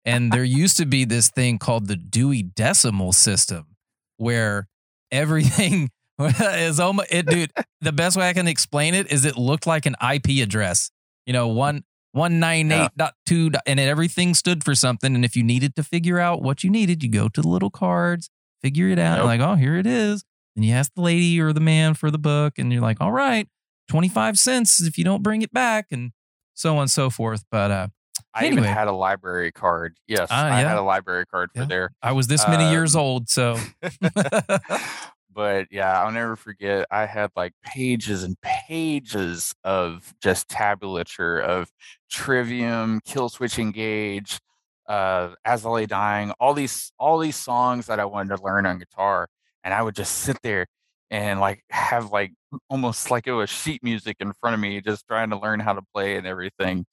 [0.06, 3.76] And there used to be this thing called the Dewey Decimal System,
[4.18, 4.68] where
[5.12, 7.52] everything is almost it, dude.
[7.82, 10.92] The best way I can explain it is it looked like an IP address.
[11.26, 15.16] You know, one one nine eight dot two, and everything stood for something.
[15.16, 17.70] And if you needed to figure out what you needed, you go to the little
[17.70, 18.30] cards,
[18.62, 19.20] figure it out.
[19.26, 20.24] Like, oh, here it is.
[20.56, 23.12] And you ask the lady or the man for the book, and you're like, all
[23.12, 23.48] right,
[23.88, 26.12] twenty five cents if you don't bring it back, and
[26.54, 27.46] so on and so forth.
[27.50, 27.88] But uh,
[28.36, 28.62] I Anyway.
[28.64, 29.98] even had a library card.
[30.08, 31.68] Yes, Ah, I had a library card for Yeah.
[31.68, 31.92] there.
[32.02, 33.58] I was this many years Um, old, so
[35.34, 36.88] but yeah, I'll never forget.
[36.92, 41.70] I had like pages and pages of just tabulature of
[42.10, 44.40] Trivium, Killswitch Engage,
[44.88, 48.66] uh, As I Lay Dying, all these all these songs that I wanted to learn
[48.66, 49.28] on guitar,
[49.64, 50.68] and I would just sit there
[51.10, 52.34] and like have like
[52.70, 55.74] almost like it was sheet music in front of me, just trying to learn how
[55.74, 56.86] to play and everything.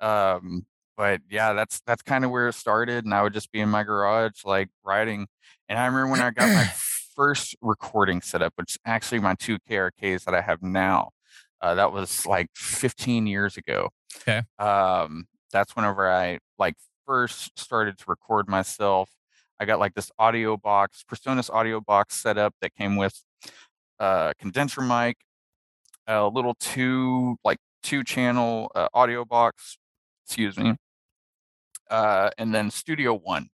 [0.00, 0.66] Um,
[0.98, 3.68] but yeah, that's that's kind of where it started, and I would just be in
[3.68, 5.28] my garage like writing.
[5.68, 6.64] And I remember when I got my
[7.14, 11.10] first recording setup, which is actually my two KRKs that I have now.
[11.60, 13.90] Uh, that was like 15 years ago.
[14.22, 14.42] Okay.
[14.58, 16.74] Um, that's whenever I like
[17.06, 19.08] first started to record myself.
[19.60, 23.22] I got like this audio box, Presonus audio box setup that came with
[24.00, 25.16] a condenser mic,
[26.08, 29.78] a little two like two channel uh, audio box,
[30.26, 30.74] excuse me,
[31.90, 33.48] uh, and then Studio One,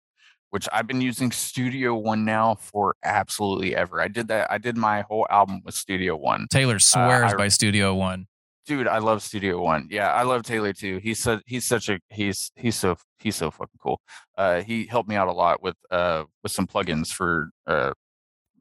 [0.50, 4.00] which I've been using Studio One now for absolutely ever.
[4.00, 4.50] I did that.
[4.50, 6.46] I did my whole album with Studio One.
[6.50, 8.26] Taylor swears I- by Studio One.
[8.66, 9.88] Dude, I love Studio One.
[9.90, 10.96] Yeah, I love Taylor too.
[11.02, 14.00] He's so he's such a he's he's so he's so fucking cool.
[14.38, 17.92] Uh, he helped me out a lot with uh with some plugins for uh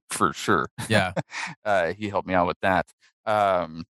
[0.10, 0.68] for sure.
[0.90, 1.14] Yeah.
[1.66, 2.86] uh, he helped me out with that.
[3.26, 3.86] Um,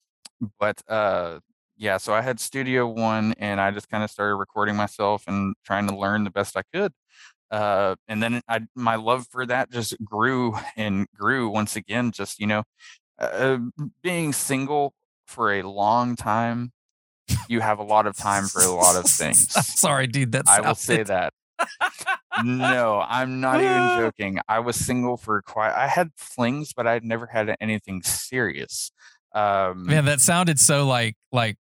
[0.60, 1.40] but uh,
[1.82, 5.56] yeah, so I had Studio One, and I just kind of started recording myself and
[5.66, 6.94] trying to learn the best I could.
[7.50, 12.12] Uh, and then I, my love for that just grew and grew once again.
[12.12, 12.64] Just you know,
[13.18, 13.58] uh,
[14.04, 14.94] being single
[15.26, 16.72] for a long time,
[17.50, 19.52] you have a lot of time for a lot of things.
[19.80, 20.32] Sorry, dude.
[20.32, 21.34] That's I will say that.
[22.44, 24.38] no, I'm not even joking.
[24.48, 25.74] I was single for quite.
[25.74, 28.92] I had flings, but I'd never had anything serious.
[29.34, 31.58] Um, Man, that sounded so like like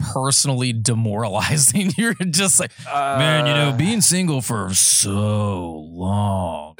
[0.00, 1.92] personally demoralizing.
[1.96, 6.76] You're just like, man, you know, uh, being single for so long.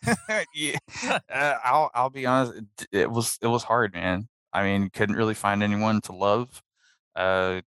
[0.54, 2.54] yeah, uh, I'll I'll be honest.
[2.58, 4.28] It, it was it was hard, man.
[4.52, 6.62] I mean, couldn't really find anyone to love.
[7.16, 7.62] Uh,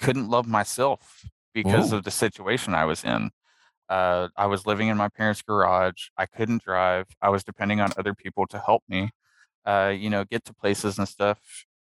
[0.00, 1.96] couldn't love myself because Ooh.
[1.96, 3.30] of the situation I was in.
[3.88, 6.08] Uh, I was living in my parents' garage.
[6.18, 7.06] I couldn't drive.
[7.22, 9.10] I was depending on other people to help me,
[9.64, 11.38] uh, you know, get to places and stuff.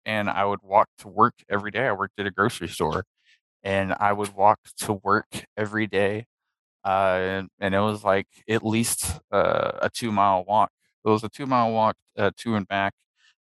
[0.06, 1.88] And I would walk to work every day.
[1.88, 3.06] I worked at a grocery store,
[3.63, 6.26] and I would walk to work every day.
[6.86, 10.72] Uh, and, and it was like at least uh, a two mile walk.
[11.06, 12.94] It was a two mile walk uh, to and back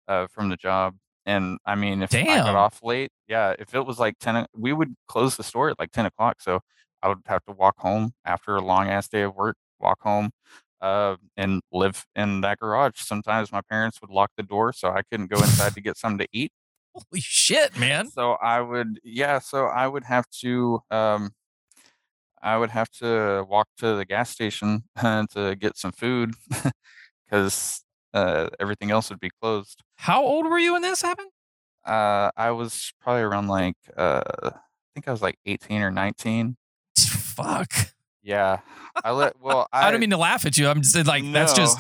[0.08, 0.96] uh, from the job.
[1.26, 2.46] And I mean, if I Damn.
[2.46, 5.80] got off late, yeah, if it was like 10, we would close the store at
[5.80, 6.42] like 10 o'clock.
[6.42, 6.62] So
[7.02, 10.32] I would have to walk home after a long ass day of work, walk home
[10.82, 13.00] uh, and live in that garage.
[13.00, 16.20] Sometimes my parents would lock the door so I couldn't go inside to get something
[16.20, 16.52] to eat.
[16.94, 18.10] Holy shit, man.
[18.10, 21.32] So I would, yeah, so I would have to, um,
[22.42, 26.34] I would have to walk to the gas station to get some food
[27.26, 29.84] because uh, everything else would be closed.
[29.98, 31.30] How old were you when this happened?
[31.86, 34.52] Uh, I was probably around like, uh, I
[34.94, 36.58] think I was like 18 or 19.
[36.98, 37.74] Fuck.
[38.30, 38.60] Yeah.
[39.04, 40.68] I let, well, I, I, don't mean to laugh at you.
[40.68, 41.80] I'm just like that's just.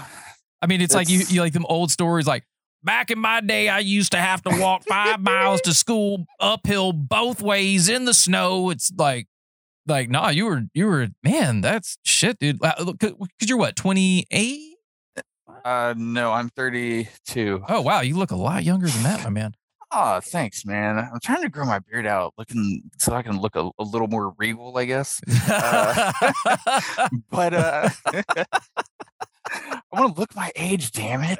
[0.61, 2.43] I mean, it's, like you, you like them old stories like
[2.83, 6.91] back in my day, I used to have to walk five miles to school uphill
[6.91, 8.69] both ways in the snow.
[8.69, 9.27] It's like,
[9.87, 12.63] like, nah, you were, you were, man, that's shit, dude.
[12.63, 14.75] Uh, look, Cause you're what, 28?
[15.65, 17.63] Uh, no, I'm 32.
[17.67, 18.01] Oh, wow.
[18.01, 19.55] You look a lot younger than that, my man.
[19.91, 20.99] Oh, thanks, man.
[20.99, 24.07] I'm trying to grow my beard out, looking so I can look a, a little
[24.07, 25.19] more regal, I guess.
[25.49, 26.11] Uh,
[27.31, 30.91] But uh, I want to look my age.
[30.91, 31.39] Damn it!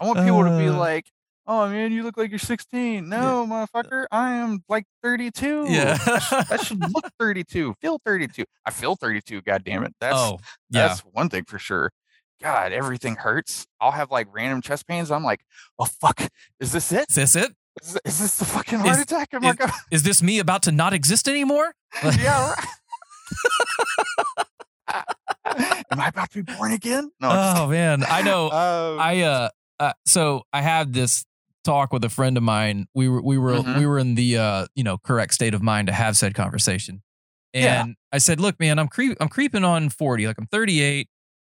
[0.00, 0.78] I want people to be Uh.
[0.78, 1.04] like,
[1.46, 5.66] "Oh man, you look like you're 16." No, motherfucker, I am like 32.
[5.68, 5.98] yeah.
[6.06, 8.44] I, sh- I should look 32, feel 32.
[8.64, 9.42] I feel 32.
[9.42, 9.94] God damn it.
[10.00, 10.38] That's oh,
[10.70, 10.88] yeah.
[10.88, 11.90] that's one thing for sure.
[12.42, 13.66] God, everything hurts.
[13.80, 15.10] I'll have like random chest pains.
[15.10, 15.44] I'm like,
[15.78, 16.20] oh fuck,
[16.60, 17.06] is this it?
[17.10, 17.52] Is this it?
[17.82, 19.28] Is, is this the fucking heart Is- attack?
[19.34, 19.70] Am I is-?
[19.90, 21.74] Is this me about to not exist anymore?
[22.18, 22.54] yeah.
[25.46, 25.84] Right.
[25.90, 27.10] Am I about to be born again?
[27.20, 27.28] No.
[27.28, 28.46] I'm oh man, I know.
[28.46, 31.24] Um, I uh, uh so I had this
[31.64, 32.86] talk with a friend of mine.
[32.94, 33.78] We were we were Mhm.
[33.78, 37.02] we were in the uh, you know, correct state of mind to have said conversation.
[37.52, 37.94] And Yeah.
[38.12, 40.26] I said, "Look, man, I'm creep I'm creeping on 40.
[40.26, 41.08] Like I'm 38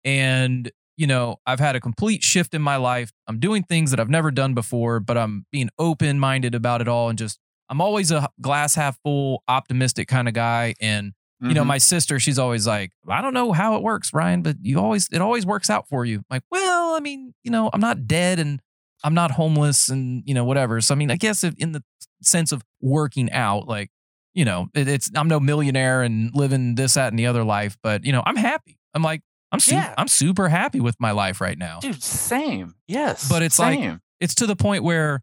[0.05, 3.11] and you know, I've had a complete shift in my life.
[3.27, 7.09] I'm doing things that I've never done before, but I'm being open-minded about it all
[7.09, 11.63] and just I'm always a glass half full, optimistic kind of guy and you know,
[11.63, 11.67] Mhm.
[11.67, 15.07] my sister, she's always like, I don't know how it works, Ryan, but you always,
[15.09, 16.17] it always works out for you.
[16.17, 18.59] I'm like, well, I mean, you know, I'm not dead and
[19.05, 20.81] I'm not homeless and, you know, whatever.
[20.81, 21.81] So, I mean, I guess if in the
[22.21, 23.89] sense of working out, like,
[24.33, 27.77] you know, it, it's, I'm no millionaire and living this, that, and the other life,
[27.81, 28.77] but, you know, I'm happy.
[28.93, 29.93] I'm like, I'm, su- Yeah.
[29.97, 31.79] I'm super happy with my life right now.
[31.79, 32.75] dude, same.
[32.87, 35.21] Yes, But it's like- It's to the point where,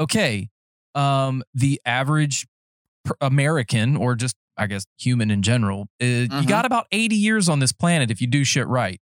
[0.00, 0.48] okay,
[0.94, 2.46] um, the average
[3.20, 6.46] American or just I guess human in general, uh, you Mhm.
[6.48, 9.00] got about 80 years on this planet if you do shit right.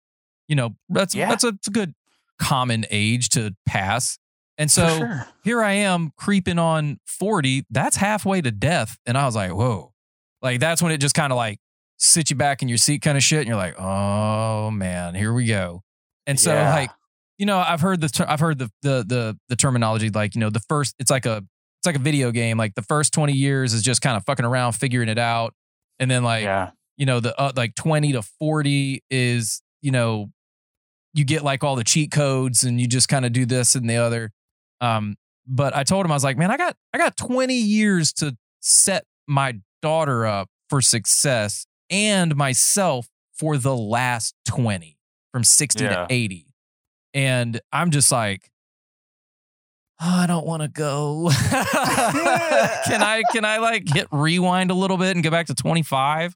[0.48, 1.30] You know, that's Yeah.
[1.30, 1.94] that's a, it's a good
[2.40, 4.18] common age to pass.
[4.58, 5.28] And so sure.
[5.44, 7.66] here I am creeping on 40.
[7.70, 8.98] That's halfway to death.
[9.06, 9.94] And I was like, whoa.
[10.42, 11.60] Like that's when it just kind of like
[11.98, 13.40] sits you back in your seat kind of shit.
[13.40, 15.82] And you're like, oh man, here we go.
[16.28, 16.74] And so Yeah.
[16.74, 16.92] like,
[17.38, 20.42] you know, I've heard the ter- I've heard the the the the terminology like, you
[20.42, 21.38] know, the first it's like a
[21.80, 22.58] it's like a video game.
[22.58, 25.54] Like the first 20 years is just kind of fucking around, figuring it out.
[26.00, 30.32] And then like yeah, you know the uh, like 20 to 40 is you know
[31.14, 33.90] you get like all the cheat codes and you just kind of do this and
[33.90, 34.32] the other
[34.82, 38.12] um but i told him i was like man i got i got 20 years
[38.14, 44.98] to set my daughter up for success and myself for the last 20
[45.32, 45.90] from 60 Yeah.
[45.90, 46.48] to 80
[47.14, 48.50] and i'm just like
[50.02, 51.30] "Oh, I don't want to go.
[51.42, 56.36] can I can I like hit rewind a little bit and go back to 25?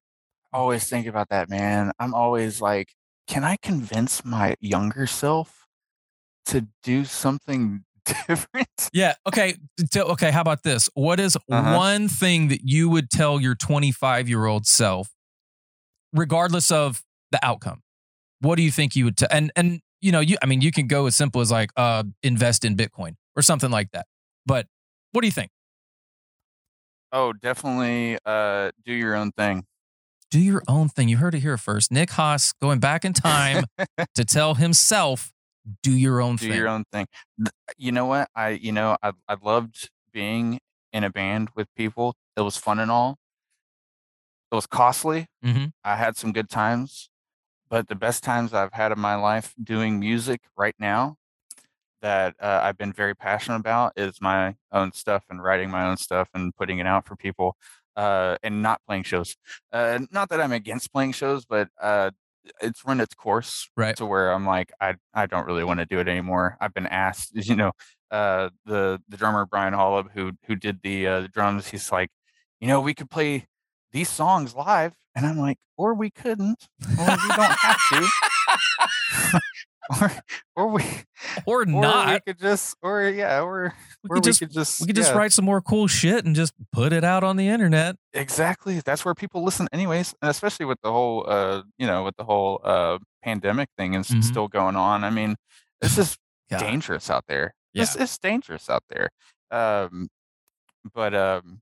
[0.53, 1.91] always think about that, man.
[1.99, 2.93] I'm always like,
[3.27, 5.67] can I convince my younger self
[6.47, 7.83] to do something
[8.27, 8.69] different?
[8.93, 9.15] Yeah.
[9.27, 9.55] Okay.
[9.95, 10.31] okay.
[10.31, 10.89] How about this?
[10.93, 11.75] What is Uh-huh.
[11.77, 15.09] one thing that you would tell your 25 year old self,
[16.17, 17.81] regardless of the outcome?
[18.39, 19.29] What do you think you would tell?
[19.31, 22.03] And and you know, you I mean, you can go as simple as like uh
[22.23, 24.05] invest in Bitcoin or something like that.
[24.45, 24.67] But
[25.11, 25.51] what do you think?
[27.11, 29.65] Oh, definitely uh do your own thing.
[30.29, 31.07] Do your own thing.
[31.07, 31.91] You heard it here first.
[31.91, 33.63] Nick Haas going back in time
[34.15, 35.31] to tell himself,
[35.83, 36.51] do your own do thing.
[36.51, 37.07] Do your own thing.
[37.77, 38.27] You know what?
[38.35, 40.59] I you know, I I loved being
[40.93, 42.13] in a band with people.
[42.35, 43.17] It was fun and all.
[44.51, 45.27] It was costly.
[45.43, 45.71] Mhm.
[45.83, 47.09] I had some good times,
[47.69, 51.17] but the best times I've had in my life doing music right now
[52.01, 55.97] that uh, I've been very passionate about is my own stuff and writing my own
[55.97, 57.57] stuff and putting it out for people
[57.95, 59.35] uh, and not playing shows.
[59.71, 62.11] Uh, not that I'm against playing shows, but uh,
[62.61, 63.95] it's run its course Right.
[63.97, 66.57] to where I'm like, I, I don't really want to do it anymore.
[66.61, 67.71] I've been asked, you know,
[68.11, 72.09] uh, the the drummer Brian Holub who who did the uh, the drums, he's like,
[72.61, 73.47] you know, we could play
[73.91, 76.67] these songs live, and I'm like, or we couldn't,
[76.99, 78.09] or we don't have to,
[80.01, 80.11] or
[80.55, 80.83] or we
[81.45, 83.73] Or or we could just, or yeah, or
[84.03, 85.87] We or could we just could just, we could just yeah, write some more cool
[85.87, 87.95] shit and just put it out on the internet.
[88.13, 88.81] exactly.
[88.83, 92.25] That's where people listen, anyways, and especially with the whole, uh, you know, with the
[92.25, 94.23] whole uh pandemic thing is Mhm.
[94.23, 95.03] still going on.
[95.03, 95.35] I mean,
[95.81, 96.17] this is
[96.49, 97.53] dangerous out there.
[97.73, 97.83] Yeah.
[97.83, 99.09] It's, it's dangerous out there.
[99.51, 100.07] Um,
[100.93, 101.61] but um,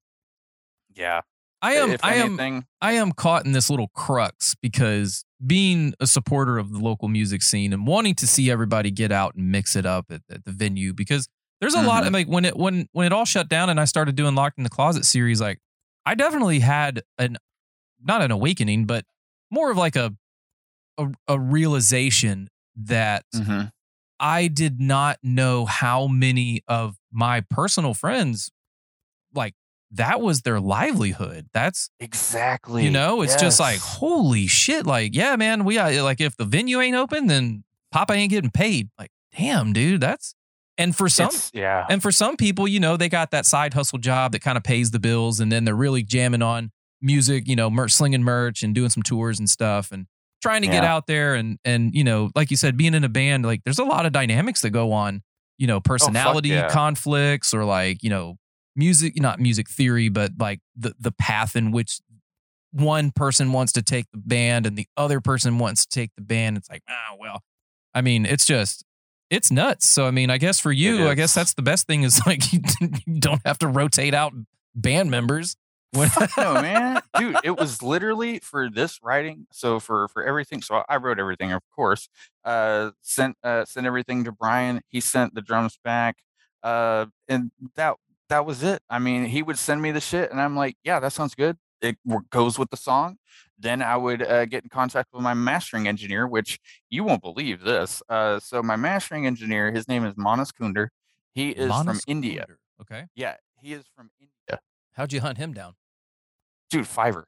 [0.96, 1.22] yeah.
[1.66, 6.58] I am I am I am caught in this little crux because being a supporter
[6.58, 9.86] of the local music scene and wanting to see everybody get out and mix it
[9.86, 11.28] up at, at the venue because
[11.62, 12.08] there's a lot Mhm.
[12.08, 14.58] of like when it when when it all shut down and I started doing Locked
[14.58, 15.60] in the Closet series, like
[16.06, 17.38] I definitely had an
[18.04, 19.06] not an awakening, but
[19.52, 20.14] more of like a
[20.98, 23.72] a, a realization that Mhm.
[24.20, 28.50] I did not know how many of my personal friends
[29.34, 29.54] like
[29.96, 31.48] that was their livelihood.
[31.54, 32.84] That's exactly.
[32.84, 34.86] you know, it's just like, holy shit.
[34.86, 38.50] Like, yeah, man, we got like if the venue ain't open, then Papa ain't getting
[38.52, 38.90] paid.
[38.98, 40.36] Like, damn, dude, that's
[40.78, 41.86] and for some It's- yeah.
[41.90, 44.64] and for some people, you know, they got that side hustle job that kind of
[44.64, 48.64] pays the bills, and then they're really jamming on music, you know, merch, slinging merch
[48.64, 50.08] and doing some tours and stuff, and
[50.42, 53.10] trying to get out there and and you know, like you said, being in a
[53.10, 55.22] band, like there's a lot of dynamics that go on,
[55.58, 56.70] you know, oh, personality Oh, yeah.
[56.70, 58.38] conflicts or like you know,
[58.76, 62.00] music, not music theory, but like the the path in which
[62.72, 66.22] one person wants to take the band and the other person wants to take the
[66.22, 66.58] band.
[66.58, 67.42] It's like, ah, well,
[67.94, 68.84] I mean, it's just
[69.30, 69.88] it's nuts.
[69.88, 72.52] So I mean, I guess for you, I guess that's the best thing is like
[72.52, 72.60] you
[73.20, 74.34] don't have to rotate out
[74.76, 75.56] band members.
[75.92, 77.38] When- no, man, dude.
[77.44, 79.48] It was literally for this writing.
[79.52, 80.62] So for for everything.
[80.62, 82.10] So I wrote everything, of course.
[82.44, 84.82] Uh, sent uh sent everything to Brian.
[84.90, 86.18] He sent the drums back.
[86.62, 87.96] Uh, and that
[88.30, 88.82] that was it.
[88.90, 91.58] I mean, he would send me the shit, and I'm like, yeah, that sounds good.
[91.82, 91.98] it
[92.32, 93.18] goes with the song.
[93.58, 96.60] Then I would uh, get in contact with my mastering engineer, which
[96.90, 98.02] you won't believe this.
[98.10, 100.92] Uh, so my mastering engineer, his name is Manas Kunder.
[101.34, 102.46] He is from Manas India.
[102.82, 103.06] Okay.
[103.16, 104.60] Yeah, he is from India.
[104.94, 105.76] How'd you hunt him down?
[106.70, 107.26] Dude, Fiverr.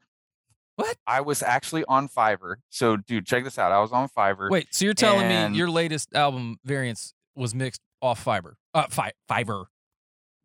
[0.75, 0.95] What?
[1.07, 2.55] I was actually on Fiverr.
[2.69, 3.71] So, dude, check this out.
[3.71, 4.49] I was on Fiverr.
[4.49, 8.53] Wait, so you're telling And- me your latest album variance was mixed off Fiverr?
[8.73, 9.65] Uh, fi- Fiverr.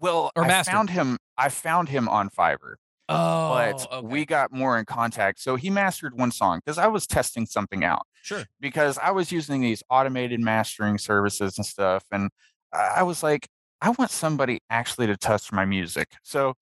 [0.02, 0.72] Well, or I mastered.
[0.74, 1.18] found him.
[1.38, 2.74] I found him on Fiverr,
[3.08, 3.48] Oh,
[3.88, 5.40] but we got more in contact.
[5.40, 8.06] So he mastered one song because I was testing something out.
[8.22, 8.44] sure.
[8.60, 12.04] because I was using these automated mastering services and stuff.
[12.12, 12.30] And
[12.72, 13.48] I was like,
[13.80, 16.08] I want somebody actually to touch my music.
[16.22, 16.54] So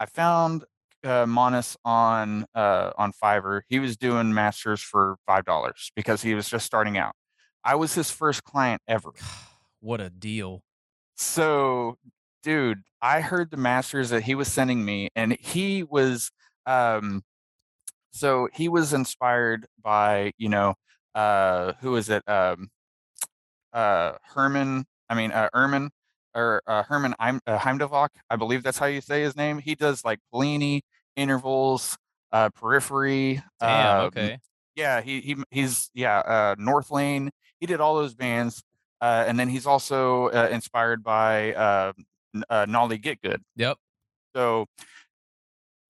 [0.00, 0.64] I found
[1.04, 3.62] uh, Monas on uh, on Fiverr.
[3.68, 7.12] He was doing masters for five dollars because he was just starting out.
[7.64, 9.10] I was his first client ever.
[9.80, 10.62] What a deal.
[11.16, 11.98] So,
[12.42, 16.30] dude, I heard the masters that he was sending me, and he was,
[16.66, 17.22] um,
[18.10, 20.74] so he was inspired by, you know,
[21.14, 22.22] uh, who is it?
[22.28, 22.68] Um,
[23.72, 25.90] uh, Herman, I mean, uh, Ermin
[26.34, 29.58] or uh, Herman uh, Hamidovic, I believe that's how you say his name.
[29.58, 30.82] He does like Plini,
[31.16, 31.96] intervals,
[32.32, 33.42] uh, periphery.
[33.60, 34.00] Damn.
[34.00, 34.38] um, okay.
[34.76, 37.30] yeah, he he he's yeah, uh, Northlane.
[37.60, 38.62] He did all those bands,
[39.00, 41.94] uh, and then he's also uh, inspired by
[42.48, 43.38] uh, Nolly Getgood.
[43.56, 43.76] Yep.
[44.34, 44.66] So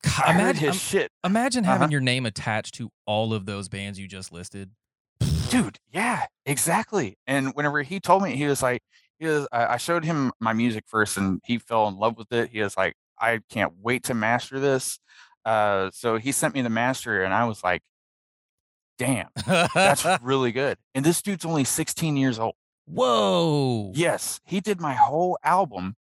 [0.05, 1.91] God, imagine, his shit, imagine having Uh-huh.
[1.93, 4.70] your name attached to all of those bands you just listed.
[5.51, 5.78] dude.
[5.93, 7.16] Yeah, exactly.
[7.26, 8.82] And whenever he told me, he was like,
[9.18, 9.49] he was.
[9.51, 12.51] I I showed him my music first, and he fell in love with it.
[12.53, 15.01] He was like, I can't wait to master this.
[15.45, 17.82] Uh, so he sent me the master, and I was like,
[18.99, 19.28] damn,
[19.74, 20.78] that's really good.
[20.95, 22.55] And this dude's only 16 years old.
[22.86, 23.93] Whoa.
[23.95, 25.97] Yes, he did my whole album.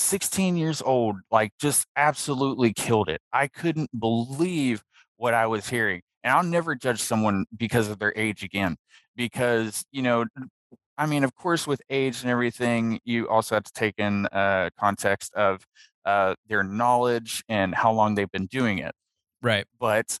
[0.00, 3.20] 16 years old, like just absolutely killed it.
[3.32, 4.82] I couldn't believe
[5.16, 6.02] what I was hearing.
[6.24, 8.76] And I'll never judge someone because of their age again,
[9.16, 10.26] because, you know,
[10.98, 14.70] I mean, of course, with age and everything, you also have to take in uh,
[14.78, 15.64] context of
[16.04, 18.94] uh, their knowledge and how long they've been doing it
[19.42, 19.66] Right.
[19.78, 20.18] but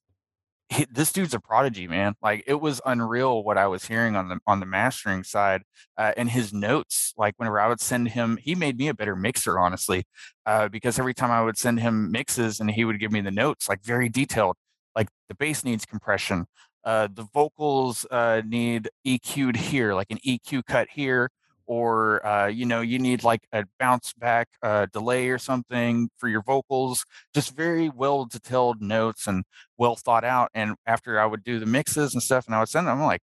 [0.70, 2.14] he, this dude's a prodigy, man.
[2.22, 5.62] Like it was unreal what I was hearing on the on the mastering side,
[5.98, 7.12] uh, and his notes.
[7.16, 10.04] Like whenever I would send him, he made me a better mixer, honestly,
[10.46, 13.32] uh, because every time I would send him mixes and he would give me the
[13.32, 14.56] notes, like very detailed.
[14.94, 16.46] Like the bass needs compression,
[16.84, 21.30] uh, the vocals uh, need EQ'd here, like an EQ cut here,
[21.74, 26.28] or uh, you know you need like a bounce back uh, delay or something for
[26.28, 27.04] your vocals.
[27.32, 29.44] Just very well detailed notes and
[29.78, 30.50] well thought out.
[30.52, 33.04] And after I would do the mixes and stuff, and I would send them, I'm
[33.06, 33.20] like,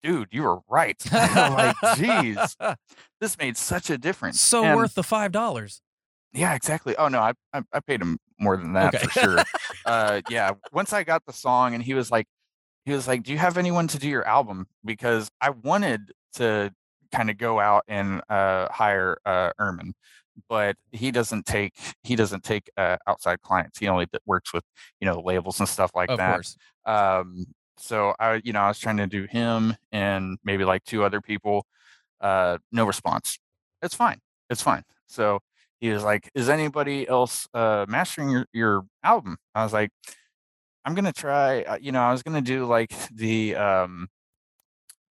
[0.00, 0.96] dude, you were right.
[1.12, 2.56] I'm like, geez,
[3.20, 4.40] this made such a difference.
[4.40, 5.80] so And- worth the five dollars.
[6.32, 6.94] yeah, exactly.
[6.96, 9.04] Oh no, I I, I paid him more than that Okay.
[9.06, 9.38] for sure.
[9.86, 12.26] uh, yeah, once I got the song, and he was like,
[12.84, 16.72] he was like, "Do you have anyone to do your album?" Because I wanted to
[17.16, 19.92] kind of go out and uh, hire uh, Ermin,
[20.48, 23.78] but he doesn't take he doesn't take uh, outside clients.
[23.78, 24.64] He only works with
[25.00, 26.34] you know labels and stuff like of that.
[26.34, 26.56] course.
[26.84, 27.46] Um,
[27.78, 31.20] so I, you know, I was trying to do him and maybe like two other
[31.20, 31.66] people.
[32.20, 33.38] Uh, no response.
[33.82, 34.18] It's fine.
[34.48, 34.82] It's fine.
[35.06, 35.40] So
[35.80, 39.90] he was like, "Is anybody else uh, mastering your your album?" I was like,
[40.84, 44.08] "I'm gonna try." Uh, you know, I was gonna do like the um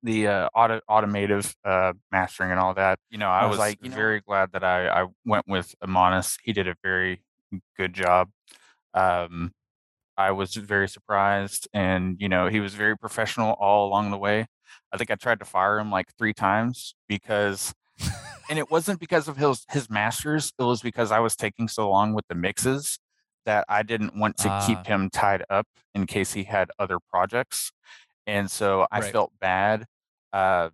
[0.03, 2.99] the uh, auto automative uh, mastering and all that.
[3.11, 5.47] You know, I I was was, like you know- very glad that I I went
[5.49, 6.39] with Amonis.
[6.43, 7.23] He did a very
[7.77, 8.31] good job.
[8.95, 9.53] Um,
[10.17, 14.47] I was very surprised, and you know, he was very professional all along the way.
[14.93, 17.73] I think I tried to fire him like three times because,
[18.51, 20.53] and it wasn't because of his his masters.
[20.59, 22.99] It was because I was taking so long with the mixes
[23.47, 24.67] that I didn't want to Ah.
[24.67, 27.73] keep him tied up in case he had other projects,
[28.27, 29.13] and so I Right.
[29.13, 29.87] felt bad
[30.33, 30.70] uh,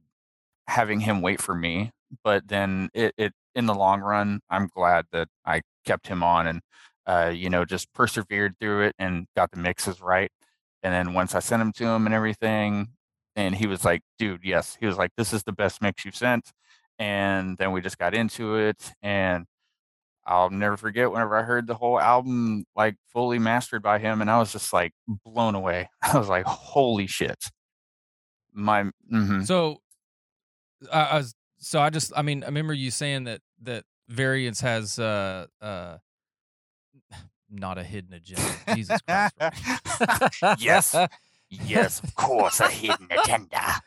[0.66, 1.90] having him wait for me.
[2.24, 6.46] But then it, it in the long run, I'm glad that I kept him on
[6.46, 6.60] and
[7.08, 10.30] uh, you know, just persevered through it and got the mixes right.
[10.82, 12.88] And then once I sent him to him and everything,
[13.34, 14.76] and he was like, dude, yes.
[14.78, 16.52] He was like, this is the best mix you've sent.
[16.98, 18.92] And then we just got into it.
[19.02, 19.46] And
[20.26, 24.20] I'll never forget whenever I heard the whole album like fully mastered by him.
[24.20, 24.92] And I was just like
[25.24, 25.88] blown away.
[26.02, 27.38] I was like, holy shit.
[28.58, 29.46] My, mhm.
[29.46, 29.80] So,
[30.92, 34.60] I, I was so I just I mean I remember you saying that that variance
[34.60, 35.98] has uh uh
[37.50, 38.52] not a hidden agenda.
[38.74, 39.34] Jesus Christ.
[40.58, 40.94] Yes.
[41.50, 43.80] yes, of course, a hidden agenda.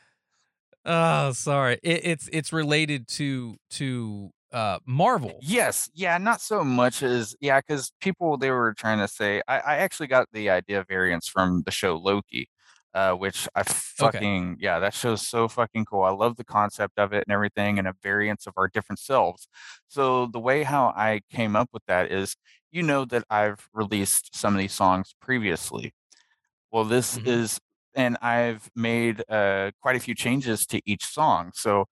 [0.86, 1.80] Oh, sorry.
[1.84, 5.38] It, it's it's related to to uh Marvel.
[5.42, 9.60] Yes, yeah, not so much as yeah, because people they were trying to say I,
[9.60, 12.50] I actually got the idea variance from the show Loki,
[12.94, 16.04] uh, which I fucking yeah, that show's so fucking cool.
[16.04, 19.48] I love the concept of it and everything, and a variance of our different selves.
[19.88, 22.36] So the way how I came up with that is,
[22.72, 25.94] you know, that I've released some of these songs previously.
[26.72, 27.22] Well, this Mhm.
[27.26, 27.60] is,
[27.96, 31.52] and I've made uh, quite a few changes to each song.
[31.56, 31.86] So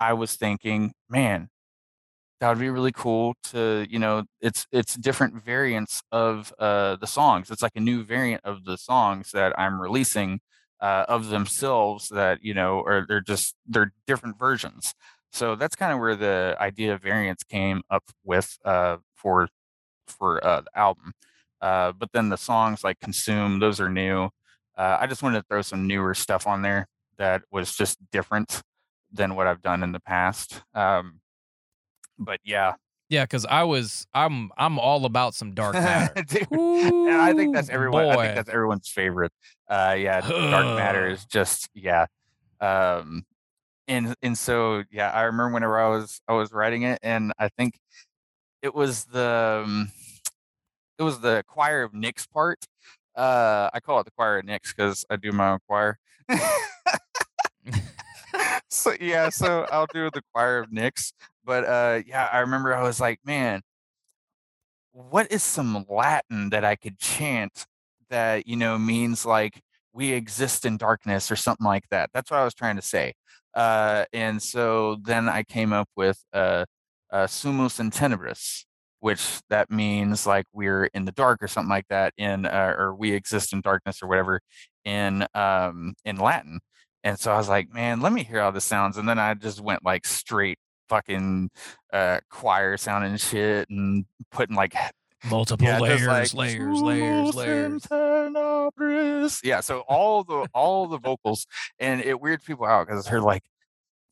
[0.00, 1.48] I was thinking, man,
[2.40, 7.06] that would be really cool to, you know, it's it's different variants of uh, the
[7.06, 7.50] songs.
[7.50, 10.40] It's like a new variant of the songs that I'm releasing
[10.80, 14.94] uh, of themselves that you know, or they're just they're different versions.
[15.32, 19.48] So that's kind of where the idea of variants came up with uh, for
[20.08, 21.12] for uh, the album.
[21.60, 24.24] Uh, but then the songs like "Consume," those are new.
[24.76, 26.86] Uh, I just wanted to throw some newer stuff on there
[27.18, 28.62] that was just different
[29.12, 30.62] than what I've done in the past.
[30.74, 31.20] Um,
[32.18, 32.74] but yeah,
[33.08, 36.22] Yeah, because I was I'm I'm all about some dark matter.
[36.22, 38.06] Dude, and I think that's Ooh, everyone.
[38.06, 39.32] I think that's everyone's favorite.
[39.68, 42.06] Uh, yeah, dark matter is just yeah.
[42.60, 43.24] Um,
[43.88, 47.48] and and so yeah, I remember whenever I was I was writing it, and I
[47.48, 47.78] think
[48.62, 49.90] it was the um,
[50.98, 52.64] it was the choir of Nick's part.
[53.14, 55.98] Uh, I call it the choir of Nick's because I do my own choir.
[58.70, 61.12] so yeah, so I'll do the choir of Nick's.
[61.44, 63.62] But uh, yeah, I remember I was like, man,
[64.92, 67.66] what is some Latin that I could chant
[68.10, 69.60] that, you know, means like
[69.92, 72.10] we exist in darkness or something like that?
[72.14, 73.14] That's what I was trying to say.
[73.54, 76.64] Uh, and so then I came up with uh,
[77.12, 78.64] uh, Sumus in Tenebris,
[79.00, 82.94] which that means like we're in the dark or something like that in, uh, or
[82.94, 84.40] we exist in darkness or whatever
[84.84, 86.60] in, um, in Latin.
[87.04, 88.96] And so I was like, man, let me hear how this sounds.
[88.96, 90.58] And then I just went like straight
[90.88, 91.50] fucking
[91.92, 94.74] uh choir sound and shit and putting like
[95.30, 99.40] Multiple yeah, layers, like layers, layers, "Sumus layers.
[99.42, 101.46] Yeah, so all the all the vocals
[101.78, 103.42] and it weirds people out because they're like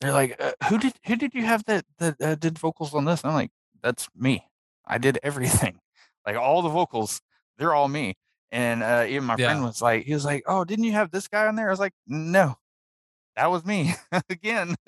[0.01, 3.05] they're like, uh, "Who did who did you have that that uh, did vocals on
[3.05, 3.51] this?" And I'm like,
[3.83, 4.47] "That's me.
[4.85, 5.79] I did everything.
[6.25, 7.19] Like all the vocals,
[7.57, 8.15] they're all me."
[8.49, 11.27] And uh, even my friend was like, he was like, "Oh, didn't you have this
[11.27, 12.55] guy on there?" I was like, "No,
[13.35, 13.93] that was me
[14.29, 14.75] again."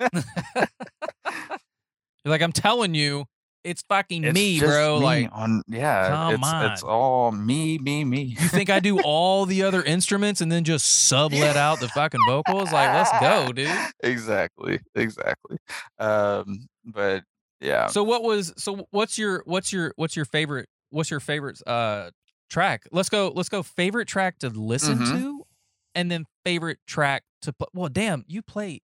[2.26, 3.26] You're like, I'm telling you,
[3.62, 4.98] it's fucking It's me, bro.
[4.98, 8.36] me Like, on yeah, come it's it's all me, me, me.
[8.40, 12.24] you think I do all the other instruments and then just sublet out the fucking
[12.24, 12.72] vocals?
[12.72, 13.70] Like, let's go, dude.
[14.02, 15.56] exactly, exactly.
[16.00, 17.22] Um, but
[17.60, 21.60] yeah, So what was so what's your what's your what's your favorite what's your favorite
[21.64, 22.10] uh
[22.50, 22.88] track?
[22.90, 25.12] Let's go let's go favorite track to listen Mhm.
[25.12, 25.46] to
[25.94, 27.68] and then favorite track to play.
[27.72, 28.80] Well, damn, you play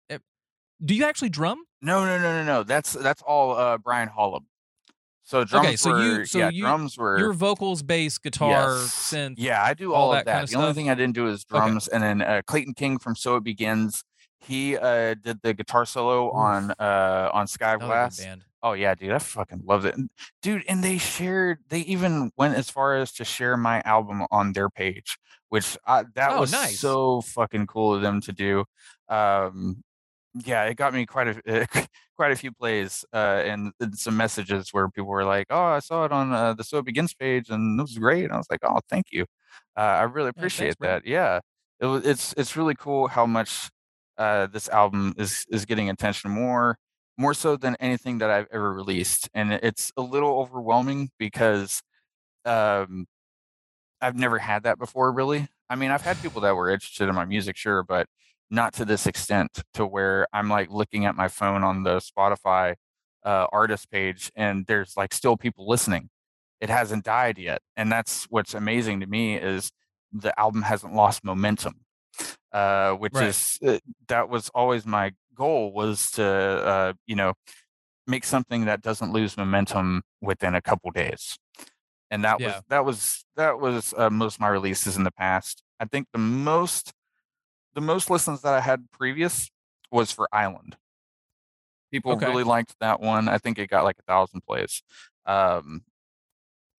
[0.83, 1.63] Do you actually drum?
[1.81, 2.63] no, no, no, no, no.
[2.63, 4.45] That's that's all uh Brian Hollum.
[5.23, 8.89] So drums okay, so you- so yeah, you- drums were Your vocals, bass, guitar, Yes.
[9.11, 9.35] synth.
[9.37, 10.47] Yeah, I do all all, of that.
[10.47, 11.59] kinda the only thing I didn't do is Okay.
[11.59, 14.03] drums, and then uh, Clayton King from So It Begins.
[14.39, 16.33] He uh, did the guitar solo Oof.
[16.35, 18.25] on uh, on Sky Glass.
[18.63, 19.95] Oh yeah, dude, I fucking loved it,
[20.41, 20.63] dude.
[20.67, 24.69] And they shared, they even went as far as to share my album on their
[24.69, 25.17] page,
[25.49, 26.77] which I, that Oh, was nice.
[26.79, 28.65] so fucking cool of them to do.
[29.07, 29.83] Um,
[30.33, 31.67] yeah, it got me quite a
[32.15, 35.79] quite a few plays uh, and, and some messages where people were like, "Oh, I
[35.79, 38.37] saw it on uh, the So It Begins page, and it was great." And I
[38.37, 39.25] was like, "Oh, thank you.
[39.77, 40.89] Uh, I really thanks, appreciate bro.
[40.89, 41.39] that." Yeah,
[41.79, 42.05] it was.
[42.05, 43.69] It's it's really cool how much
[44.17, 46.77] uh, this album is is getting attention more
[47.17, 51.81] more so than anything that I've ever released, and it's a little overwhelming because
[52.45, 53.07] um,
[54.01, 55.47] I've never had that before, really.
[55.69, 58.07] I mean, I've had people that were interested in my music, sure, but
[58.49, 62.75] not to this extent to where I'm like looking at my phone on the Spotify
[63.23, 66.09] uh, artist page and there's like still people listening.
[66.61, 67.61] It hasn't died yet.
[67.77, 69.71] And that's what's amazing to me is
[70.11, 71.75] the album hasn't lost momentum,
[72.51, 73.29] uh, which Right.
[73.29, 77.33] is uh, that was always my goal was to, uh, you know,
[78.07, 81.37] make something that doesn't lose momentum within a couple days
[82.11, 82.47] and that Yeah.
[82.47, 85.63] was that was that was uh, most of my releases in the past.
[85.79, 86.91] I think the most
[87.75, 89.49] the most listens that I had previous
[89.91, 90.77] was for Island.
[91.91, 92.25] People Okay.
[92.27, 93.27] really liked that one.
[93.27, 94.83] I think it got like a thousand plays.
[95.25, 95.83] Um,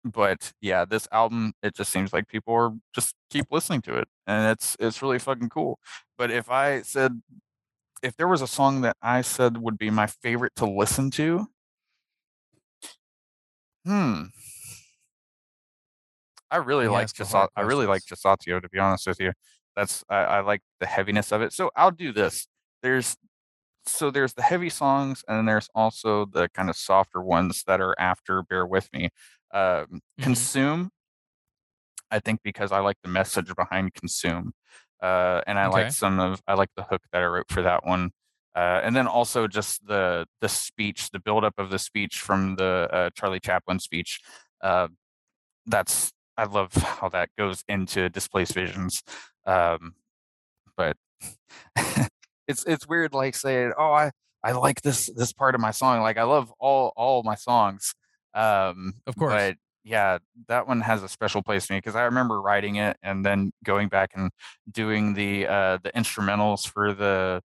[0.04, 4.08] but yeah, this album it just seems like people are just keep listening to it,
[4.28, 5.80] and it's it's really fucking cool.
[6.18, 7.22] But if I said
[8.04, 11.48] if there was a song that I said would be my favorite to listen to,
[13.86, 14.32] hmm.
[16.52, 19.34] I really He like Jasa- I really like Jasatio to be honest with you.
[19.80, 21.54] That's I, I like the heaviness of it.
[21.54, 22.48] So I'll do this.
[22.84, 23.16] There's
[23.86, 27.80] so there's the heavy songs, and then there's also the kind of softer ones that
[27.80, 29.08] are after Bear With Me.
[29.54, 30.24] Um, Mhm.
[30.24, 30.92] Consume,
[32.12, 34.52] I think because I like the message behind Consume.
[35.02, 37.86] Uh, and I like some of I like the hook that I wrote for that
[37.86, 38.12] one.
[38.54, 42.90] Uh, and then also just the the speech, the buildup of the speech from the
[42.92, 44.20] uh, Charlie Chaplin speech.
[44.62, 44.90] Uh,
[45.66, 49.04] that's I love how that goes into Displaced Visions.
[49.46, 49.96] Um,
[50.78, 50.96] but
[52.48, 54.12] it's it's weird like saying, "Oh, I
[54.44, 57.94] I like this this part of my song." Like I love all all my songs.
[58.34, 59.34] Um, Of course.
[59.34, 62.98] but yeah, that one has a special place to me because I remember writing it
[63.02, 64.30] and then going back and
[64.72, 67.42] doing the uh the instrumentals for the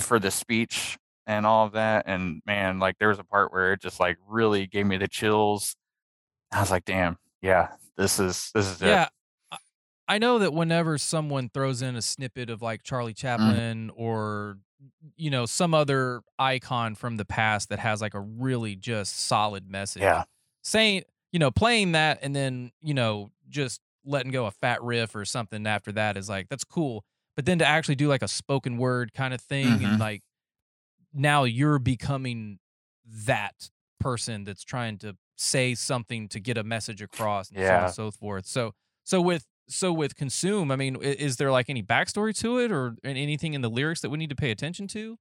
[0.00, 3.72] for the speech and all of that and man, like there was a part where
[3.72, 5.74] it just like really gave me the chills.
[6.52, 9.02] I was like, "Damn, yeah, this is this is it." Yeah.
[9.04, 9.08] I-
[10.08, 13.16] I know that whenever someone throws in a snippet of like Charlie Mm.
[13.16, 14.58] Chaplin or
[15.16, 19.68] you know some other icon from the past that has like a really just solid
[19.68, 20.02] message.
[20.02, 20.24] Yeah.
[20.62, 21.02] Saying,
[21.32, 25.24] you know, playing that and then, you know, just letting go a fat riff or
[25.24, 27.04] something after that is like that's cool.
[27.36, 29.84] But then to actually do like a spoken word kind of thing Mhm.
[29.84, 30.22] and like
[31.12, 32.58] now you're becoming
[33.04, 37.84] that person that's trying to say something to get a message across and so on
[37.84, 38.46] and so forth.
[38.46, 42.72] So so with so with consume, I mean, is there like any backstory to it
[42.72, 45.18] or anything in the lyrics that we need to pay attention to?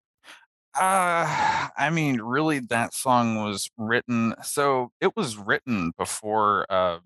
[0.79, 4.35] Uh, I mean, really, that song was written.
[4.43, 6.99] So it was written before, uh,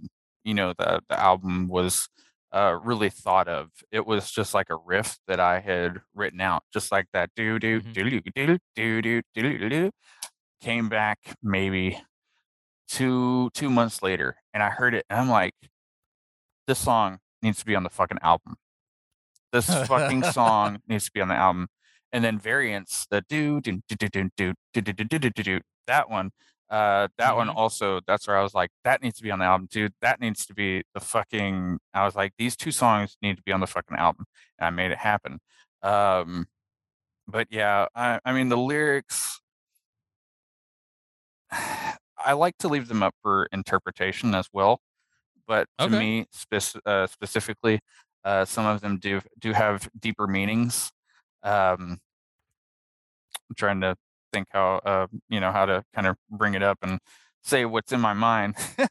[0.44, 2.10] you know, the the album was
[2.52, 3.70] uh, really thought of.
[3.92, 7.30] It was just like a riff that I had written out, just like that.
[7.36, 7.94] Do do mm-hmm.
[7.94, 9.92] do do do do do do.
[10.62, 12.02] Came back maybe
[12.90, 15.54] two two months later, and I heard it, and I'm like,
[16.68, 18.56] this song needs to be on the fucking album.
[19.52, 21.68] This fucking song needs to be on the album.
[22.14, 25.60] And then variants, the do do do do do do do do do do do
[25.88, 26.32] that one.
[26.70, 27.56] Uh, that one Mhm.
[27.56, 28.00] also.
[28.08, 29.94] That's where I was like, that needs to be on the album, dude.
[30.02, 31.80] That needs to be the fucking.
[31.94, 34.26] I was like, these two songs need to be on the fucking album,
[34.58, 35.40] and I made it happen.
[35.84, 36.48] Um,
[37.28, 39.42] but yeah, I, I mean the lyrics.
[41.52, 44.80] I like to leave them up for interpretation as well
[45.52, 46.00] but to Okay.
[46.00, 47.80] me spec- uh, specifically,
[48.24, 50.92] uh, some of them do do have deeper meanings.
[51.44, 52.00] Um,
[53.50, 53.96] I'm trying to
[54.32, 57.00] think how uh, you know how to kind of bring it up and
[57.44, 58.56] say what's in my mind.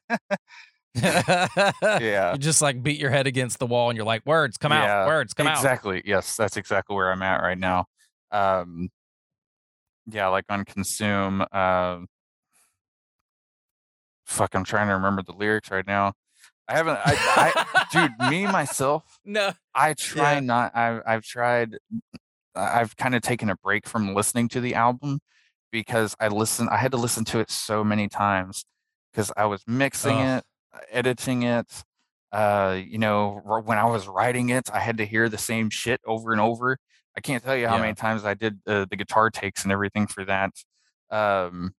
[0.95, 2.33] Yeah.
[2.33, 5.03] You just like beat your head against the wall and you're like, words come Yeah,
[5.03, 5.59] out, words come out.
[5.59, 6.03] exactly.
[6.05, 7.87] Yes, that's exactly where I'm at right now.
[8.33, 8.91] Um,
[10.07, 11.43] yeah, like on consume.
[11.53, 12.07] Um,
[14.27, 16.13] fuck, I'm trying to remember the lyrics right now.
[16.71, 16.99] I haven't.
[17.05, 19.19] I, I dude, me myself.
[19.25, 19.53] No.
[19.75, 20.41] I try Yeah.
[20.41, 20.77] not.
[20.77, 21.77] I've I've tried.
[22.55, 25.21] I- I've kind of taken a break from listening to the album
[25.73, 26.69] because I listen.
[26.69, 28.65] I had to listen to it so many times
[29.13, 30.43] because I was mixing Ugh.
[30.75, 31.67] it, editing it.
[32.33, 35.69] Uh, you know, r- when I was writing it, I had to hear the same
[35.71, 36.77] shit over and over.
[37.17, 37.81] I can't tell you how Yeah.
[37.83, 40.51] many times I did uh, the guitar takes and everything for that.
[41.11, 41.75] Um,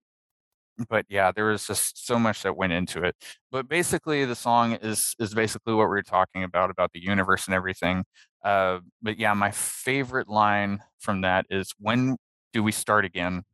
[0.88, 3.16] but yeah, there was just so much that went into it.
[3.50, 7.46] But basically, the song is is basically what we are talking about about the universe
[7.46, 8.04] and everything.
[8.44, 12.16] Uh, but yeah, my favorite line from that is "When
[12.52, 13.44] do we start again?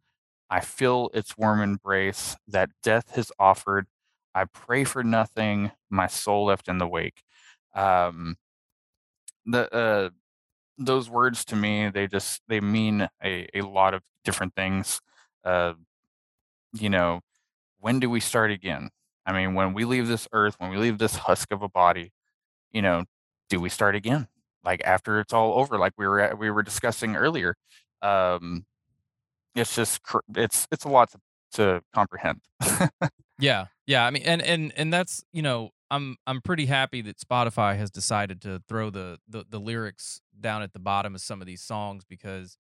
[0.51, 3.87] I feel its warm embrace that death has offered.
[4.35, 5.72] I pray for nothing.
[5.91, 7.22] My soul left in the wake."
[7.74, 8.37] Um,
[9.47, 10.11] the uh,
[10.79, 15.01] those words to me, they just they mean a a lot of different things.
[15.45, 15.74] Uh,
[16.73, 17.21] you know,
[17.81, 18.91] when do we start again?
[19.27, 22.12] I mean, when we leave this earth, when we leave this husk of a body,
[22.73, 23.05] you know,
[23.49, 24.29] do we start again?
[24.64, 27.55] Like after it's all over, like we were we were discussing earlier.
[28.03, 28.64] Um,
[29.55, 30.01] it's just
[30.37, 31.19] it's it's a lot to,
[31.53, 32.41] to comprehend.
[33.39, 33.66] Yeah.
[33.87, 34.05] Yeah.
[34.05, 37.91] I mean and and and that's, you know, I'm I'm pretty happy that Spotify has
[37.91, 41.62] decided to throw the the, the lyrics down at the bottom of some of these
[41.62, 42.57] songs because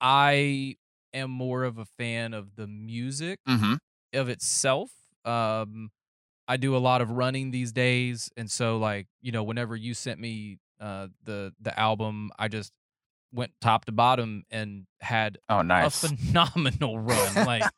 [0.00, 0.76] I
[1.14, 3.74] am more of a fan of the music hmm
[4.12, 4.90] of itself.
[5.24, 5.90] Um
[6.48, 9.94] I do a lot of running these days and so like, you know, whenever you
[9.94, 12.72] sent me uh the the album, I just
[13.32, 17.44] went top to bottom and had Oh, nice a phenomenal run.
[17.44, 17.68] Like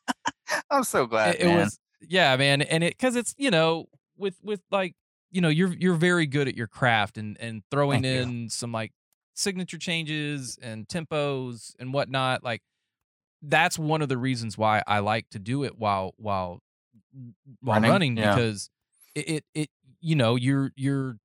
[0.71, 3.85] I'm so glad, it, it was yeah man and it because it's you know
[4.17, 4.95] with with like
[5.29, 8.21] you know you're you're very good at your craft and and throwing Thank you.
[8.21, 8.91] in some like
[9.33, 12.61] signature changes and tempos and whatnot like
[13.41, 16.59] that's one of the reasons why i like to do it while while
[17.61, 17.91] while Running?
[17.91, 18.35] running, Yeah.
[18.35, 18.69] because
[19.15, 19.69] it, it it
[19.99, 21.17] you know you're you're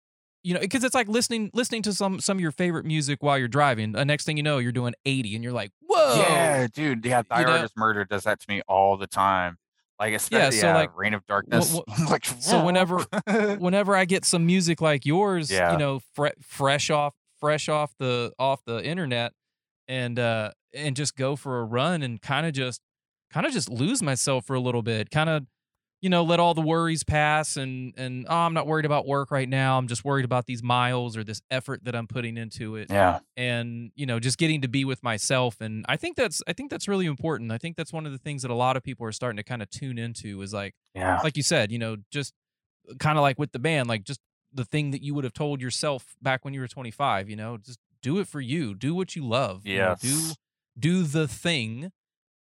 [0.42, 3.36] you know, because it's like listening listening to some some of your favorite music while
[3.36, 3.92] you're driving.
[3.92, 7.04] The next thing you know, you're doing 80, and you're like, whoa, Yeah, dude.
[7.04, 7.66] Yeah, You Thy know?
[7.76, 9.58] Murder does that to me all the time.
[9.98, 11.76] Like, especially so, yeah, like, Reign of Darkness.
[11.88, 12.98] wh- like, so whenever
[13.58, 15.72] whenever I get some music like yours, Yeah.
[15.72, 19.32] you know, fre- fresh off fresh off the off the internet,
[19.88, 22.80] and uh and just go for a run and kind of just
[23.32, 25.46] kind of just lose myself for a little bit, kind of
[26.02, 29.30] you know let all the worries pass and and oh I'm not worried about work
[29.30, 29.78] right now.
[29.78, 32.90] I'm just worried about these miles or this effort that I'm putting into it.
[32.90, 36.52] Yeah, and you know just getting to be with myself and i think that's i
[36.52, 37.50] think that's really important.
[37.50, 39.42] I think that's one of the things that a lot of people are starting to
[39.42, 42.34] kind of tune into is like yeah, like you said you know just
[42.90, 44.20] uh, kind of like with the band like just
[44.52, 47.56] the thing that you would have told yourself back when you were 25 you know
[47.56, 48.74] just do it for you.
[48.74, 50.32] Do what you love you know, do.
[50.78, 51.90] Do the thing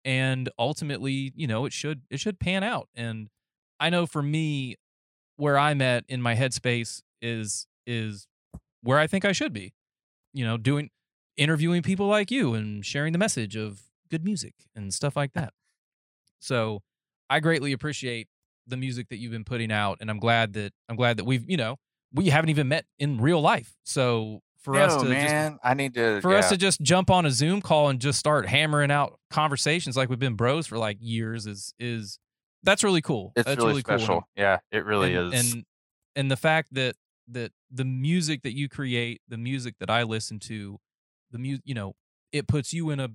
[0.05, 3.29] and ultimately you know it should it should pan out and
[3.79, 4.77] i know for me
[5.37, 8.27] where i'm at in my headspace is is
[8.83, 9.73] where i think i should be
[10.33, 10.91] you know doing
[11.37, 15.53] interviewing people like you and sharing the message of good music and stuff like that.
[16.39, 16.83] So
[17.29, 18.29] i greatly appreciate
[18.67, 21.49] the music that you've been putting out and i'm glad that i'm glad that we've
[21.49, 21.77] you know
[22.13, 23.77] we haven't even met in real life.
[23.85, 26.21] So for us No, to just man, I need to.
[26.21, 26.39] for yeah.
[26.39, 30.09] us to just jump on a Zoom call and just start hammering out conversations like
[30.09, 32.19] we've been bros for like years is is
[32.63, 33.33] that's really cool.
[33.37, 33.99] it's that's really, cool.
[33.99, 34.29] special.
[34.37, 35.55] Yeah, it really and, is.
[35.55, 35.65] And
[36.17, 36.95] and the fact that
[37.29, 40.79] that the music that you create, the music that I listen to,
[41.31, 41.95] the music, you know,
[42.33, 43.09] it puts you in a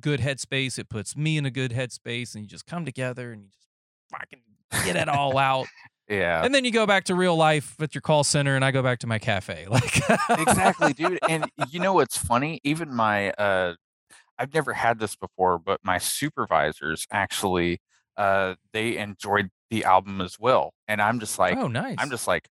[0.00, 0.78] good headspace.
[0.78, 3.68] It puts me in a good headspace, and you just come together and you just
[4.10, 4.40] fucking
[4.84, 5.66] get it all out.
[6.08, 8.70] Yeah, And then you go back to real life at your call center, and I
[8.70, 9.66] go back to my cafe.
[9.74, 10.00] Like
[10.38, 11.18] exactly, dude.
[11.28, 12.60] And you know what's funny?
[12.62, 13.74] Even my uh
[14.38, 17.80] I've never had this before, but my supervisors actually
[18.16, 20.74] uh they enjoyed the album as well.
[20.86, 21.96] And I'm just like oh, nice.
[21.98, 22.48] I'm just like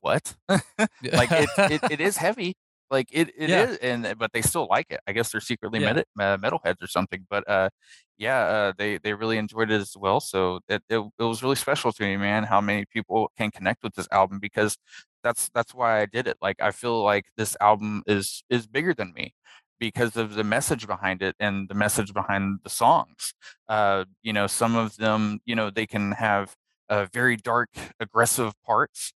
[0.00, 0.34] what?
[0.48, 2.54] like it, it it is heavy.
[2.90, 3.88] Like it it is, Yeah.
[3.90, 5.00] and but they still like it.
[5.06, 5.92] I guess they're secretly Yeah.
[5.94, 7.26] meta, uh, metalheads or something.
[7.28, 7.70] But uh,
[8.18, 10.20] yeah, uh, they they really enjoyed it as well.
[10.20, 12.44] So it, it it was really special to me, man.
[12.44, 14.76] How many people can connect with this album because
[15.22, 16.36] that's that's why I did it.
[16.40, 19.34] Like I feel like this album is is bigger than me
[19.78, 23.34] because of the message behind it and the message behind the songs.
[23.68, 26.54] Uh, you know, some of them, you know, they can have
[26.88, 27.68] uh, very dark,
[28.00, 29.12] aggressive parts,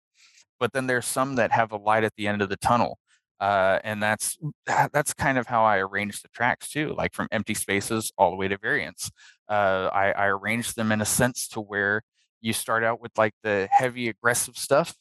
[0.60, 2.98] but then there's some that have a light at the end of the tunnel.
[3.40, 7.28] Uh, and that's that, that's kind of how I arranged the tracks too, like from
[7.32, 9.12] empty spaces all the way to variants.
[9.48, 12.02] Uh, I, I arranged them in a sense to where
[12.42, 14.96] you start out with like the heavy aggressive stuff,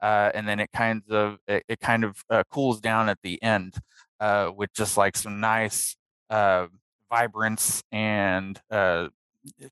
[0.00, 3.42] uh, and then it kind of it, it kind of uh, cools down at the
[3.42, 3.76] end
[4.20, 5.96] uh, with just like some nice
[6.30, 6.66] uh,
[7.10, 9.08] vibrance and uh,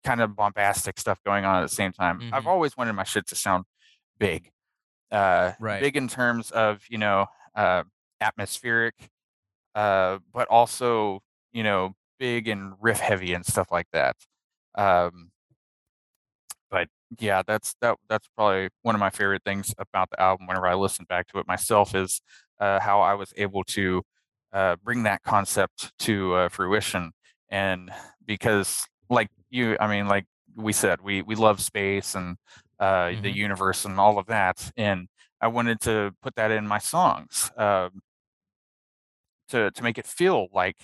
[0.04, 2.28] kind of bombastic stuff going on at the same time.
[2.32, 2.48] I've Mhm.
[2.48, 3.64] always wanted my shit to sound
[4.18, 4.50] big,
[5.10, 5.80] uh, Right.
[5.80, 7.84] big in terms of you know uh,
[8.20, 9.10] atmospheric,
[9.74, 11.20] uh, but also
[11.52, 14.16] you know big and riff heavy and stuff like that.
[14.76, 15.30] Um,
[16.70, 20.46] but yeah, that's that that's probably one of my favorite things about the album.
[20.46, 22.20] Whenever I listen back to it myself, is
[22.60, 24.02] uh, how I was able to
[24.52, 27.12] uh, bring that concept to uh, fruition.
[27.50, 27.90] And
[28.26, 32.36] because, like you, I mean, like we said, we we love space and
[32.78, 33.34] uh, the Mhm.
[33.34, 35.08] universe and all of that, and
[35.40, 38.00] I wanted to put that in my songs um,
[39.50, 40.76] to to make it feel like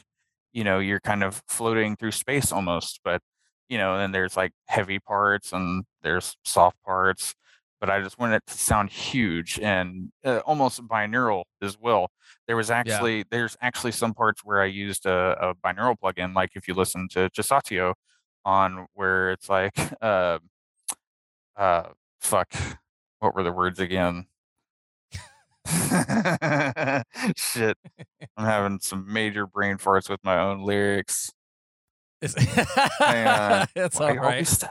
[0.52, 3.22] you know you're kind of floating through space almost, but
[3.68, 7.34] you know, and there's like heavy parts and there's soft parts,
[7.80, 12.10] but I just wanted it to sound huge and uh, almost binaural as well.
[12.46, 16.50] There was actually there's actually some parts where I used a, a binaural plugin, like
[16.54, 17.94] if you listen to Chisatio
[18.44, 20.38] on where it's like uh
[21.56, 21.84] uh
[22.20, 22.52] fuck
[23.20, 24.26] what were the words again?
[27.36, 27.76] Shit.
[28.36, 31.32] I'm having some major brain farts with my own lyrics.
[32.22, 33.66] It's, on.
[33.76, 34.64] it's all right.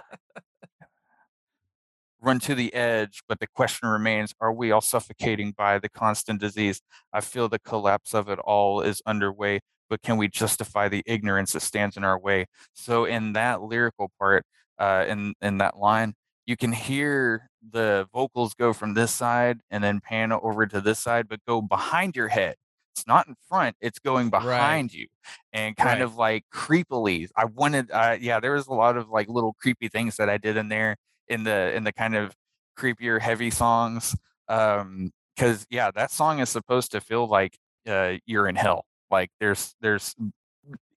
[2.21, 6.39] Run to the edge, but the question remains are we all suffocating by the constant
[6.39, 6.81] disease?
[7.13, 11.53] I feel the collapse of it all is underway, but can we justify the ignorance
[11.53, 12.47] that stands in our way?
[12.73, 14.43] So, in that lyrical part,
[14.79, 16.15] uh, in, in that line,
[16.45, 20.99] you can hear the vocals go from this side and then pan over to this
[20.99, 22.55] side, but go behind your head.
[22.95, 24.41] It's not in front, it's going Right.
[24.49, 25.07] behind you
[25.53, 26.01] and kind Right.
[26.01, 27.27] of like creepily.
[27.35, 30.37] I wanted, uh, yeah, there was a lot of like little creepy things that I
[30.37, 30.95] did in there
[31.27, 32.35] in the in the kind of
[32.77, 34.15] creepier, heavy songs.
[34.47, 37.57] Um, because yeah, that song is supposed to feel like
[37.87, 38.85] uh, you're in hell.
[39.11, 40.15] Like there's there's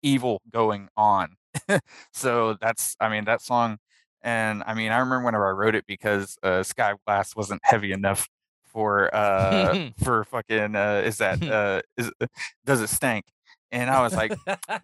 [0.03, 1.37] evil going on.
[2.13, 3.79] so that's I mean that song,
[4.23, 7.93] and I mean I remember whenever I wrote it because uh, Sky Glass wasn't heavy
[7.93, 8.29] enough
[8.67, 12.11] for uh for fucking uh is that uh is
[12.65, 13.25] does it stank?
[13.71, 14.33] And I was like,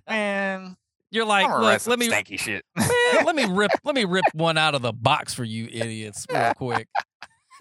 [0.08, 0.76] man,
[1.10, 2.64] You're like, look, let me stanky shit.
[2.76, 6.26] man, let me rip let me rip one out of the box for you idiots
[6.30, 6.88] real quick.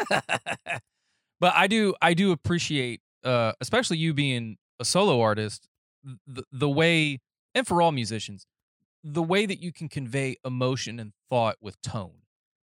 [0.09, 5.67] but I do I do appreciate uh especially you being a solo artist
[6.27, 7.19] the, the way
[7.55, 8.45] and for all musicians
[9.03, 12.21] the way that you can convey emotion and thought with tone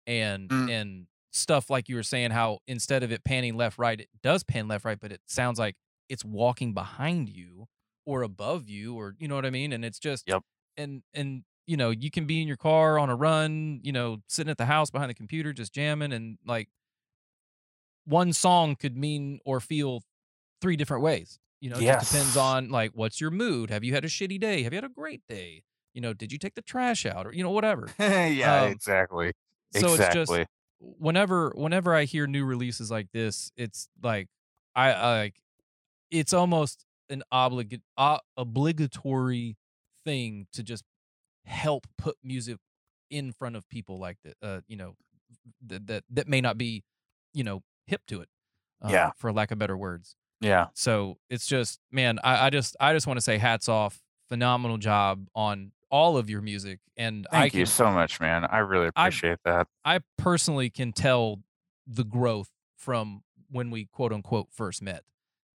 [0.07, 0.70] and Mm.
[0.70, 4.45] and stuff like you were saying how instead of it panning left right it does
[4.45, 5.76] pan left right but it sounds like
[6.09, 7.66] it's walking behind you
[8.07, 9.72] or above you or you know what I mean?
[9.72, 10.43] And it's just Yep.
[10.76, 14.18] and and you know you can be in your car on a run you know
[14.28, 16.68] sitting at the house behind the computer just jamming and like
[18.05, 20.03] one song could mean or feel
[20.61, 23.70] three different ways you know it just depends on like what's your mood?
[23.70, 24.62] Have you had a shitty day?
[24.62, 25.62] Have you had a great day
[25.95, 29.32] you know did you take the trash out or you know whatever yeah, Um, exactly.
[29.72, 30.30] so it's just
[30.80, 34.28] whenever whenever I hear new releases like this, it's like
[34.74, 35.36] I, I like
[36.11, 39.57] it's almost an oblig uh, obligatory
[40.05, 40.84] thing to just
[41.45, 42.59] help put music
[43.11, 44.34] in front of people like that.
[44.42, 44.95] Uh, you know,
[45.66, 46.82] that that that may not be,
[47.32, 48.28] you know, hip to it.
[48.82, 49.12] Uh, Yeah.
[49.16, 50.16] for lack of better words.
[50.40, 50.66] yeah.
[50.74, 54.76] So it's just, man, I, I just I just want to say hats off, phenomenal
[54.78, 58.45] job on all of your music, and I Thank can you so much, man.
[58.45, 59.68] I really I- appreciate that.
[59.84, 61.38] I personally can tell
[61.86, 65.05] the growth from when we quote unquote first met.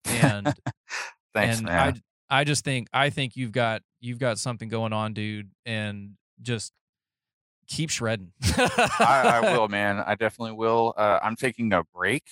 [0.04, 0.52] And
[1.34, 2.02] Thanks, and man.
[2.28, 6.16] I I just think I think you've got you've got something going on, dude, and
[6.42, 6.70] just
[7.66, 8.32] keep shredding.
[8.58, 9.98] I, I will, man.
[10.06, 10.92] I definitely will.
[10.98, 12.24] Uh, I'm taking a break.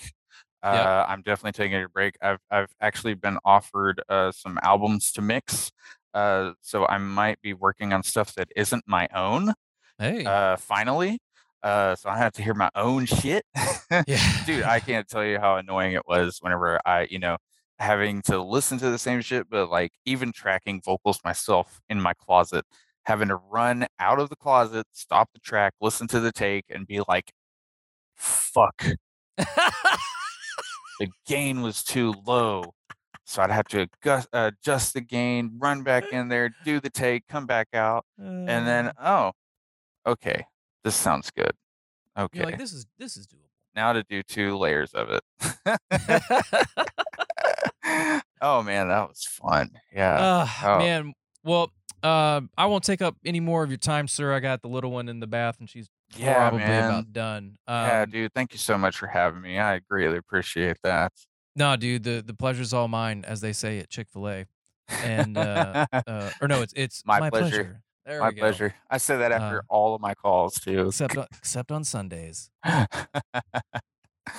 [0.62, 1.06] Uh, Yep.
[1.08, 2.16] I'm definitely taking a break.
[2.20, 5.70] I've I've actually been offered uh, some albums to mix,
[6.14, 9.52] uh, so I might be working on stuff that isn't my own.
[9.98, 10.24] Hey.
[10.24, 11.18] Uh, finally,
[11.62, 13.44] uh, so I have to hear my own shit.
[14.06, 14.44] yeah.
[14.46, 17.36] Dude, I can't tell you how annoying it was whenever I, you know,
[17.78, 22.12] having to listen to the same shit, but like even tracking vocals myself in my
[22.14, 22.64] closet,
[23.04, 26.86] having to run out of the closet, stop the track, listen to the take, and
[26.86, 27.32] be like,
[28.14, 28.84] fuck,
[29.38, 32.74] the gain was too low.
[33.24, 37.26] So I'd have to adjust, adjust the gain, run back in there, do the take,
[37.26, 39.32] come back out, and then, oh,
[40.06, 40.44] okay,
[40.82, 41.52] this sounds good.
[42.16, 43.48] Okay, you're like this is this is doable.
[43.74, 45.22] now to do two layers of it.
[48.40, 49.70] oh man, that was fun.
[49.92, 50.14] Yeah.
[50.14, 50.78] Uh, Oh.
[50.78, 51.12] man.
[51.42, 51.70] Well,
[52.02, 54.32] uh, I won't take up any more of your time, sir.
[54.32, 56.84] I got the little one in the bath, and she's yeah, probably man.
[56.90, 57.56] about done.
[57.66, 58.32] Um, yeah, dude.
[58.34, 59.58] Thank you so much for having me.
[59.58, 61.12] I greatly appreciate that.
[61.56, 64.46] No, dude, the the pleasure's all mine, as they say at Chick Fil A.
[64.88, 67.80] And uh, uh, or no, it's it's My pleasure.
[68.04, 68.74] There My pleasure.
[68.90, 70.88] I say that after Uh, all of my calls too.
[70.88, 72.50] Except on, except on Sundays.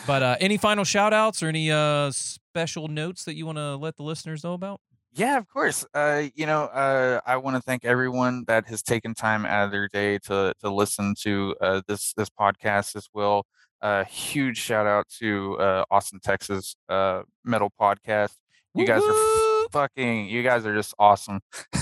[0.08, 3.76] But uh, any final shout outs or any uh, special notes that you want to
[3.76, 4.82] let the listeners know about?
[5.14, 5.86] Yeah, of course.
[5.94, 9.72] Uh, you know, uh, I want to thank everyone that has taken time out of
[9.72, 13.46] their day to to listen to uh, this this podcast as well.
[13.82, 18.34] A huge shout out to uh, Austin, Texas, uh, Metal Podcast.
[18.74, 20.28] You guys are fucking.
[20.28, 21.40] You guys are just awesome.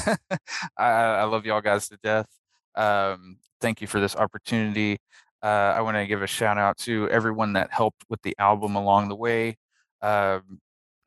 [0.78, 2.28] I, I love y'all guys to death.
[2.76, 4.98] Um, thank you for this opportunity.
[5.42, 8.76] Uh, I want to give a shout out to everyone that helped with the album
[8.76, 9.58] along the way.
[10.02, 10.60] Um,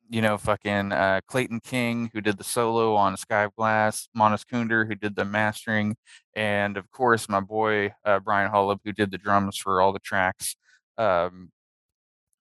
[0.09, 4.47] you know, fucking uh, Clayton King, who did the solo on Sky of Glass, Monas
[4.47, 5.97] Kunder, who did the mastering,
[6.35, 9.99] and of course, my boy uh, Brian Holub, who did the drums for all the
[9.99, 10.55] tracks.
[10.97, 11.51] Um,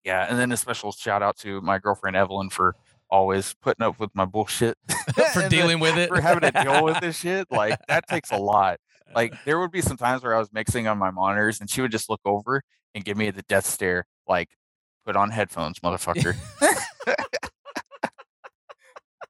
[0.03, 2.75] yeah, and then a special shout out to my girlfriend Evelyn for
[3.09, 4.77] always putting up with my bullshit,
[5.33, 6.09] for dealing with it.
[6.09, 7.47] for having to deal with this shit.
[7.51, 8.77] Like that takes a lot.
[9.13, 11.81] Like there would be some times where I was mixing on my monitors, and she
[11.81, 12.61] would just look over
[12.93, 14.49] and give me the death stare, like,
[15.05, 16.35] "Put on headphones, motherfucker."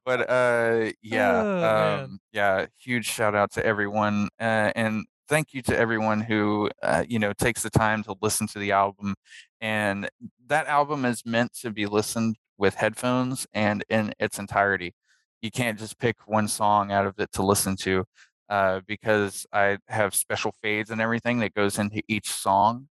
[0.04, 2.04] but uh yeah Oh, man.
[2.04, 7.04] um yeah huge shout out to everyone uh, and thank you to everyone who uh,
[7.08, 9.14] you know takes the time to listen to the album
[9.60, 10.08] and
[10.46, 14.94] that album is meant to be listened with headphones and in its entirety.
[15.42, 18.04] You can't just pick one song out of it to listen to
[18.48, 22.88] uh, because i have special fades and everything that goes into each song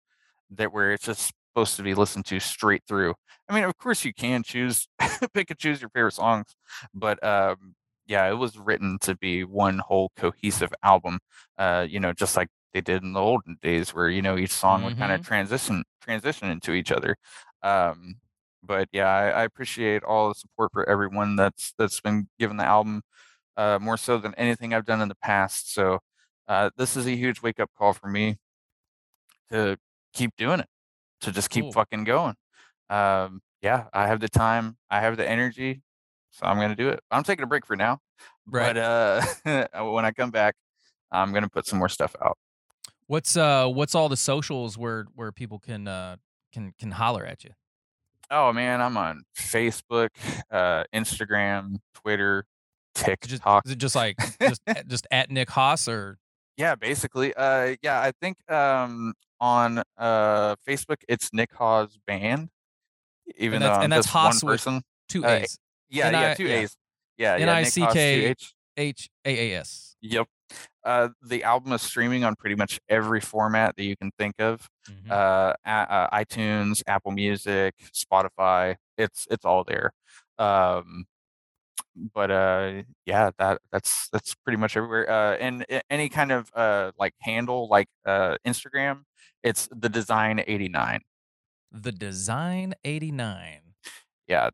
[0.52, 3.14] that where it's just supposed to be listened to straight through.
[3.48, 4.88] I mean, of course you can choose
[5.34, 6.56] pick and choose your favorite songs,
[6.94, 7.76] but um,
[8.08, 11.20] yeah, it was written to be one whole cohesive album.
[11.58, 14.52] Uh, you know, just like they did in the olden days, where you know each
[14.52, 17.16] song would kind of transition transition into each other.
[17.64, 18.16] Um,
[18.64, 22.66] but yeah, I, I appreciate all the support for everyone that's that's been given the
[22.66, 23.02] album
[23.58, 25.74] uh, more so than anything I've done in the past.
[25.74, 26.00] So
[26.48, 28.38] uh, this is a huge wake up call for me
[29.52, 29.78] to
[30.14, 30.68] keep doing it,
[31.22, 31.72] to just keep Cool.
[31.74, 32.36] fucking going
[32.90, 35.82] um yeah, I have the time, I have the energy,
[36.36, 37.00] so I'm gonna do it.
[37.12, 38.00] I'm taking a break for now,
[38.48, 38.74] Right.
[38.76, 38.78] but
[39.74, 40.56] uh, when I come back,
[41.12, 42.38] I'm gonna put some more stuff out.
[43.08, 46.18] What's uh what's all the socials where where people can uh
[46.54, 47.52] can can holler at you?
[48.32, 50.10] Oh man, I'm on Facebook,
[50.52, 52.46] uh, Instagram, Twitter,
[52.96, 53.66] Is it just TikTok.
[53.68, 56.18] is it just like just at- just at Nick Haas or
[56.58, 57.34] Yeah, basically.
[57.36, 62.50] Uh, yeah, I think um, on uh, Facebook it's Nick Haas Band,
[63.38, 64.82] even though that's- I'm and that's just one Haas with person.
[65.08, 65.60] two Uh, A's?
[65.96, 66.56] Yeah, N I- yeah, two yeah.
[66.56, 66.78] A's.
[67.18, 68.26] Yeah, Nick Haas, two N-I-C-K.
[68.26, 68.54] H.
[68.78, 69.96] H A A S.
[70.02, 70.28] Yep.
[70.84, 74.68] Uh, the album is streaming on pretty much every format that you can think of.
[74.90, 75.10] Mhm.
[75.10, 78.76] Uh, uh, iTunes, Apple Music, Spotify.
[78.98, 79.94] It's it's all there.
[80.38, 81.06] Um,
[82.14, 85.10] but uh, yeah, that that's that's pretty much everywhere.
[85.10, 89.04] Uh, and any kind of uh like handle like uh Instagram,
[89.42, 91.00] it's the design eighty nine.
[91.72, 93.60] The Design 89.
[94.28, 94.50] Yeah,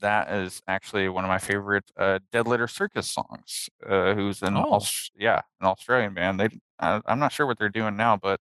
[0.00, 3.68] that is actually one of my favorite uh, Dead Letter Circus songs.
[3.88, 4.80] Uh, who's an Oh.
[5.16, 6.40] Yeah an Australian band.
[6.40, 6.48] They
[6.80, 8.40] I, I'm not sure what they're doing now, but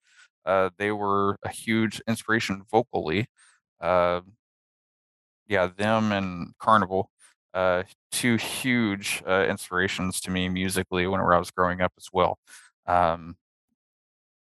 [0.45, 3.27] uh, they were a huge inspiration vocally.
[3.81, 4.21] Uh,
[5.47, 7.05] yeah, them and Karnivool,
[7.53, 12.37] uh, two huge uh, inspirations to me musically whenever I was growing up as well.
[12.87, 13.35] Um,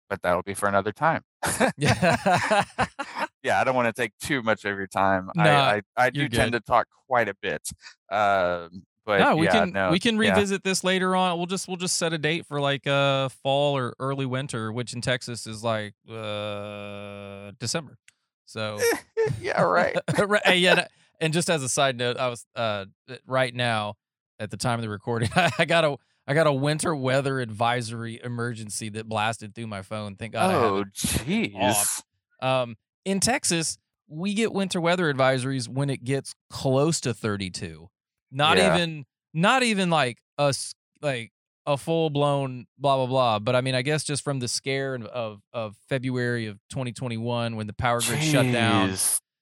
[0.08, 1.22] but that'll be for another time.
[3.42, 3.52] Yeah.
[3.52, 5.30] yeah, I don't want to take too much of your time.
[5.34, 7.62] No, I, I, I do tend to talk quite a bit.
[8.10, 10.34] Um, but no, we yeah, can no, we can yeah.
[10.34, 11.38] revisit this later on.
[11.38, 14.92] We'll just we'll just set a date for like uh fall or early winter, which
[14.92, 17.96] in Texas is like uh December.
[18.44, 18.78] So
[19.40, 19.96] yeah, right.
[20.18, 20.88] Right, yeah,
[21.22, 22.84] and just as a side note, I was uh
[23.26, 23.94] right now
[24.38, 28.20] at the time of the recording, I got a I got a winter weather advisory
[28.22, 30.16] emergency that blasted through my phone.
[30.16, 30.54] Thank God.
[30.54, 32.02] Oh, jeez.
[32.42, 33.78] Um, in Texas,
[34.08, 37.88] we get winter weather advisories when it gets close to 32.
[38.30, 38.74] Not Yeah.
[38.74, 40.54] even, not even like a
[41.02, 41.30] like
[41.66, 43.38] a full blown blah blah blah.
[43.38, 47.66] But I mean, I guess just from the scare of of, February of 2021 when
[47.66, 48.94] the power grid shut down.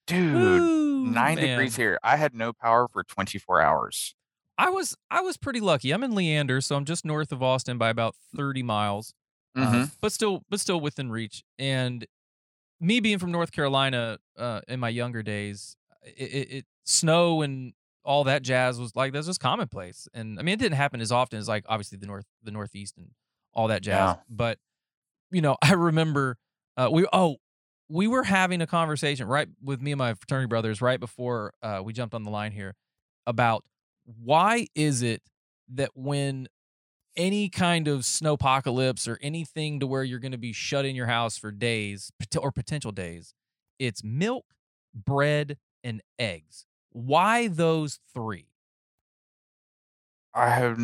[0.06, 1.48] Dude, Woo, nine man.
[1.48, 1.98] degrees here.
[2.02, 4.14] I had no power for 24 hours.
[4.58, 5.90] I was I was pretty lucky.
[5.92, 9.12] I'm in Leander, so I'm just north of Austin by about 30 miles.
[9.56, 9.90] uh, Mhm.
[10.02, 12.06] but still but still within reach and
[12.80, 17.72] me being from north carolina uh, in my younger days it, it, it snow and
[18.04, 21.10] all that jazz was like that's just commonplace and i mean it didn't happen as
[21.10, 23.08] often as like obviously the north the northeast and
[23.52, 24.22] all that jazz Yeah.
[24.28, 24.58] but
[25.30, 26.36] you know i remember
[26.76, 27.36] uh, we oh
[27.88, 31.80] we were having a conversation right with me and my fraternity brothers right before uh,
[31.84, 32.74] we jumped on the line here
[33.26, 33.64] about
[34.22, 35.22] why is it
[35.74, 36.46] that when
[37.16, 41.06] any kind of snowpocalypse or anything to where you're going to be shut in your
[41.06, 42.10] house for days
[42.40, 43.34] or potential days,
[43.78, 44.46] it's milk,
[44.94, 46.66] bread, and eggs.
[46.90, 48.48] Why those three?
[50.34, 50.78] I have,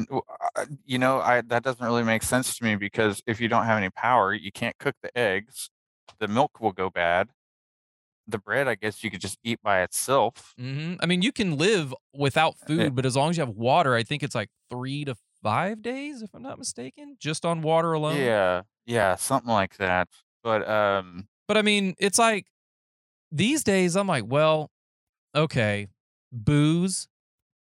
[0.85, 3.77] you know, I that doesn't really make sense to me because if you don't have
[3.79, 5.71] any power, you can't cook the eggs.
[6.19, 7.31] The milk will go bad.
[8.27, 10.57] The bread, I guess, you could just eat by itself.
[10.59, 12.89] hmm I mean, you can live without Eh.
[12.89, 15.83] food, but as long as you have water, I think it's like three to five
[15.83, 18.17] days, if I'm not mistaken, just on water alone.
[18.17, 20.09] Yeah, yeah, something like that.
[20.43, 22.47] But um, But I mean, it's like
[23.31, 24.71] these days, I'm like, well,
[25.35, 25.89] okay,
[26.31, 27.09] booze,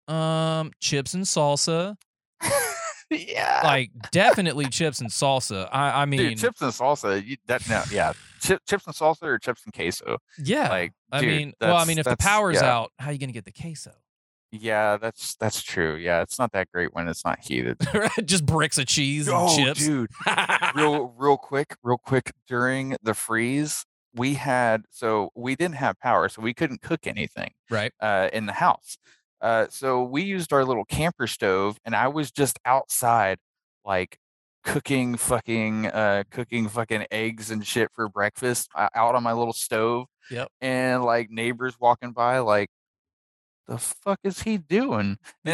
[0.08, 1.96] um, chips and salsa.
[3.10, 5.68] yeah, like definitely chips and salsa.
[5.72, 7.26] I, I mean, dude, chips and salsa.
[7.26, 10.18] You, that no, yeah, chip, chips and salsa or chips and queso.
[10.38, 10.70] yeah.
[10.70, 12.74] like, I mean, well, I mean, if the power's yeah.
[12.74, 13.92] out, how are you gonna get the queso?
[14.52, 15.96] Yeah, that's that's true.
[15.96, 17.78] Yeah, it's not that great when it's not heated.
[18.26, 19.80] Just bricks of cheese and oh, chips.
[19.86, 20.12] dude,
[20.76, 22.34] real real quick, real quick.
[22.48, 27.52] During the freeze, we had so we didn't have power, so we couldn't cook anything
[27.70, 27.94] right.
[28.02, 28.98] uh, in the house.
[29.40, 33.38] Uh, so we used our little camper stove, and I was just outside,
[33.86, 34.20] like
[34.64, 39.54] cooking fucking uh cooking fucking eggs and shit for breakfast uh, out on my little
[39.54, 40.08] stove.
[40.30, 40.50] Yep.
[40.62, 42.70] And like neighbors walking by, like,
[43.68, 45.18] the fuck is he doing?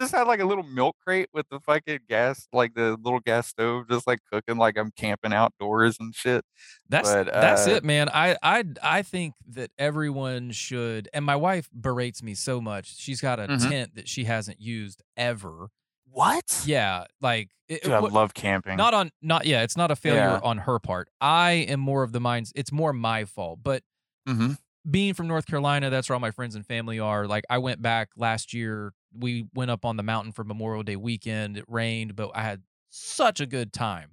[0.00, 3.46] Just had like a little milk crate with the fucking gas, like the little gas
[3.48, 6.44] stove, just like cooking, like I'm camping outdoors and shit.
[6.90, 8.10] That's But, that's uh, it, man.
[8.10, 11.08] I I I think that everyone should.
[11.14, 12.98] And my wife berates me so much.
[12.98, 13.68] She's got a Mhm.
[13.70, 15.68] tent that she hasn't used ever.
[16.10, 16.62] What?
[16.66, 18.76] Yeah, like it, Dude, I what- love camping.
[18.76, 19.62] not on not yeah.
[19.62, 20.40] It's not a failure Yeah.
[20.42, 21.08] on her part.
[21.22, 22.52] I am more of the minds.
[22.54, 23.82] It's more my fault, but.
[24.26, 24.52] hmm
[24.88, 27.26] being from North Carolina, that's where all my friends and family are.
[27.26, 28.92] Like I went back last year.
[29.18, 31.56] We went up on the mountain for Memorial Day weekend.
[31.56, 34.10] It rained, but I had such a good time.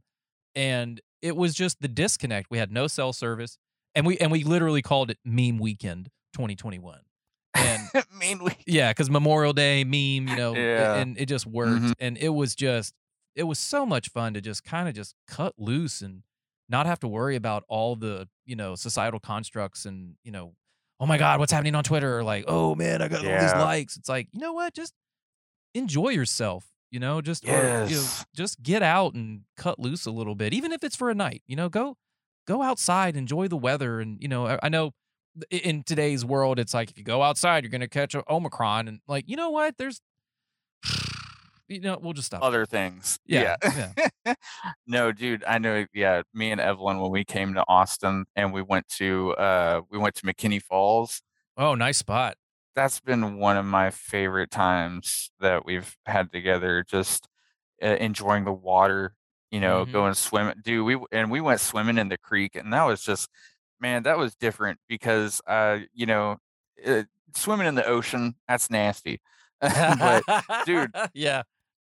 [0.56, 2.50] And it was just the disconnect.
[2.52, 3.58] We had no cell service.
[3.96, 7.00] And we and we literally called it meme weekend 2021.
[7.56, 7.82] And
[8.20, 8.58] Mainly.
[8.66, 10.96] yeah, because Memorial Day meme, you know, Yeah.
[10.96, 11.84] and it just worked.
[11.84, 11.94] Mhm.
[12.00, 12.94] And it was just,
[13.36, 16.24] it was so much fun to just kind of just cut loose and
[16.70, 20.54] not have to worry about all the, you know, societal constructs and, you know,
[21.04, 22.18] oh my God, what's happening on Twitter?
[22.18, 23.98] Or like, oh man, I got all these likes.
[23.98, 24.74] It's like, you know what?
[24.74, 24.94] Just
[25.74, 30.12] enjoy yourself, you know, just, or, you know, just get out and cut loose a
[30.12, 31.98] little bit, even if it's for a night, you know, go,
[32.48, 34.00] go outside, enjoy the weather.
[34.00, 34.92] And, you know, I, I know
[35.52, 38.88] in today's world, it's like if you go outside, you're going to catch a Omicron.
[38.88, 39.78] And like, you know what?
[39.78, 40.00] There's,
[41.74, 42.44] you know, we'll just stop.
[42.44, 43.20] Other things.
[43.26, 43.56] yeah.
[43.64, 43.92] yeah.
[44.26, 44.34] yeah.
[44.88, 45.86] no, dude, I know.
[45.94, 49.98] Yeah, me and Evelyn, when we came to Austin and we went to uh we
[49.98, 51.22] went to McKinney Falls.
[51.58, 52.36] Oh, nice spot.
[52.76, 56.84] That's been one of my favorite times that we've had together.
[56.90, 57.28] Just
[57.84, 59.14] uh, enjoying the water,
[59.52, 59.92] you know, Mhm.
[59.92, 60.56] going swimming.
[60.64, 63.30] Dude, we and we went swimming in the creek, and that was just,
[63.80, 66.38] man, that was different because, uh, you know,
[66.88, 67.04] uh,
[67.36, 69.22] swimming in the ocean that's nasty.
[69.62, 70.24] but
[70.66, 71.44] dude, yeah.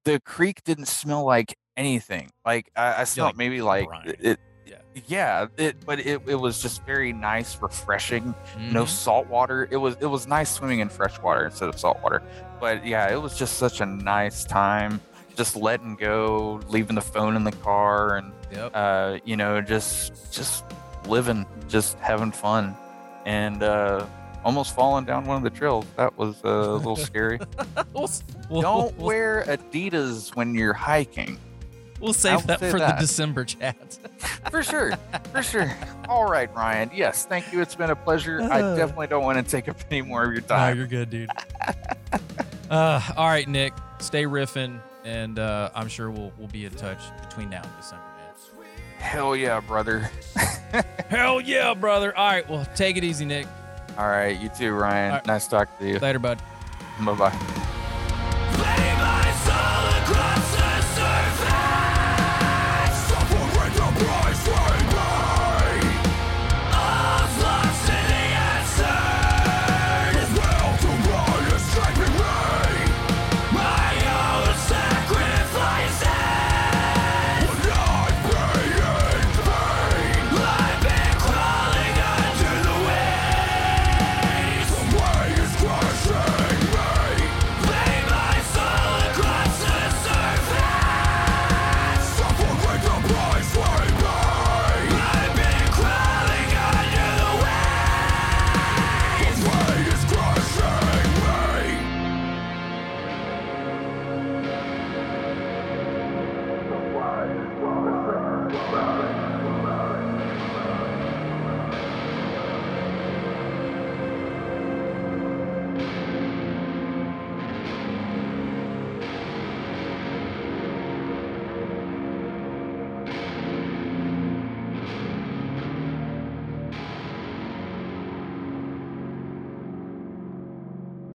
[0.08, 2.30] The creek didn't smell like anything.
[2.44, 4.14] Like I, I smelled like maybe like brine.
[4.20, 4.40] it.
[4.66, 4.74] Yeah.
[5.06, 8.34] Yeah, it, but it, it was just very nice, refreshing.
[8.58, 8.88] No Mhm.
[8.88, 9.68] salt water.
[9.70, 12.22] It was it was nice swimming in fresh water instead of salt water.
[12.60, 15.00] But yeah, it was just such a nice time.
[15.36, 18.70] Just letting go, leaving the phone in the car, and Yep.
[18.74, 20.64] uh, you know, just just
[21.06, 22.74] living, just having fun,
[23.26, 24.04] and uh,
[24.48, 25.84] almost falling down one of the trails.
[25.96, 27.38] That was uh, a little scary.
[27.92, 28.08] We'll,
[28.48, 31.38] we'll- Don't we'll- wear Adidas when you're hiking.
[32.00, 32.96] We'll save that for that.
[32.96, 33.98] the December chat.
[34.52, 34.92] For sure.
[35.32, 35.70] For sure.
[36.08, 36.90] All right, Ryan.
[36.94, 37.60] Yes, thank you.
[37.60, 38.40] It's been a pleasure.
[38.40, 38.76] I Uh.
[38.76, 40.74] definitely don't want to take up any more of your time.
[40.74, 41.28] No, you're good, dude.
[42.70, 43.72] uh, all right, Nick.
[43.98, 48.04] Stay riffing, and uh, I'm sure we'll we'll be in touch between now and December,
[48.04, 48.44] man.
[48.98, 50.08] Hell yeah, brother.
[51.10, 52.16] Hell yeah, brother.
[52.16, 53.46] All right, well, take it easy, Nick.
[53.98, 54.38] All right.
[54.38, 55.12] You too, Ryan.
[55.12, 55.26] Right.
[55.26, 55.98] Nice talking to you.
[55.98, 56.40] Later, bud.
[57.00, 57.58] Bye bye.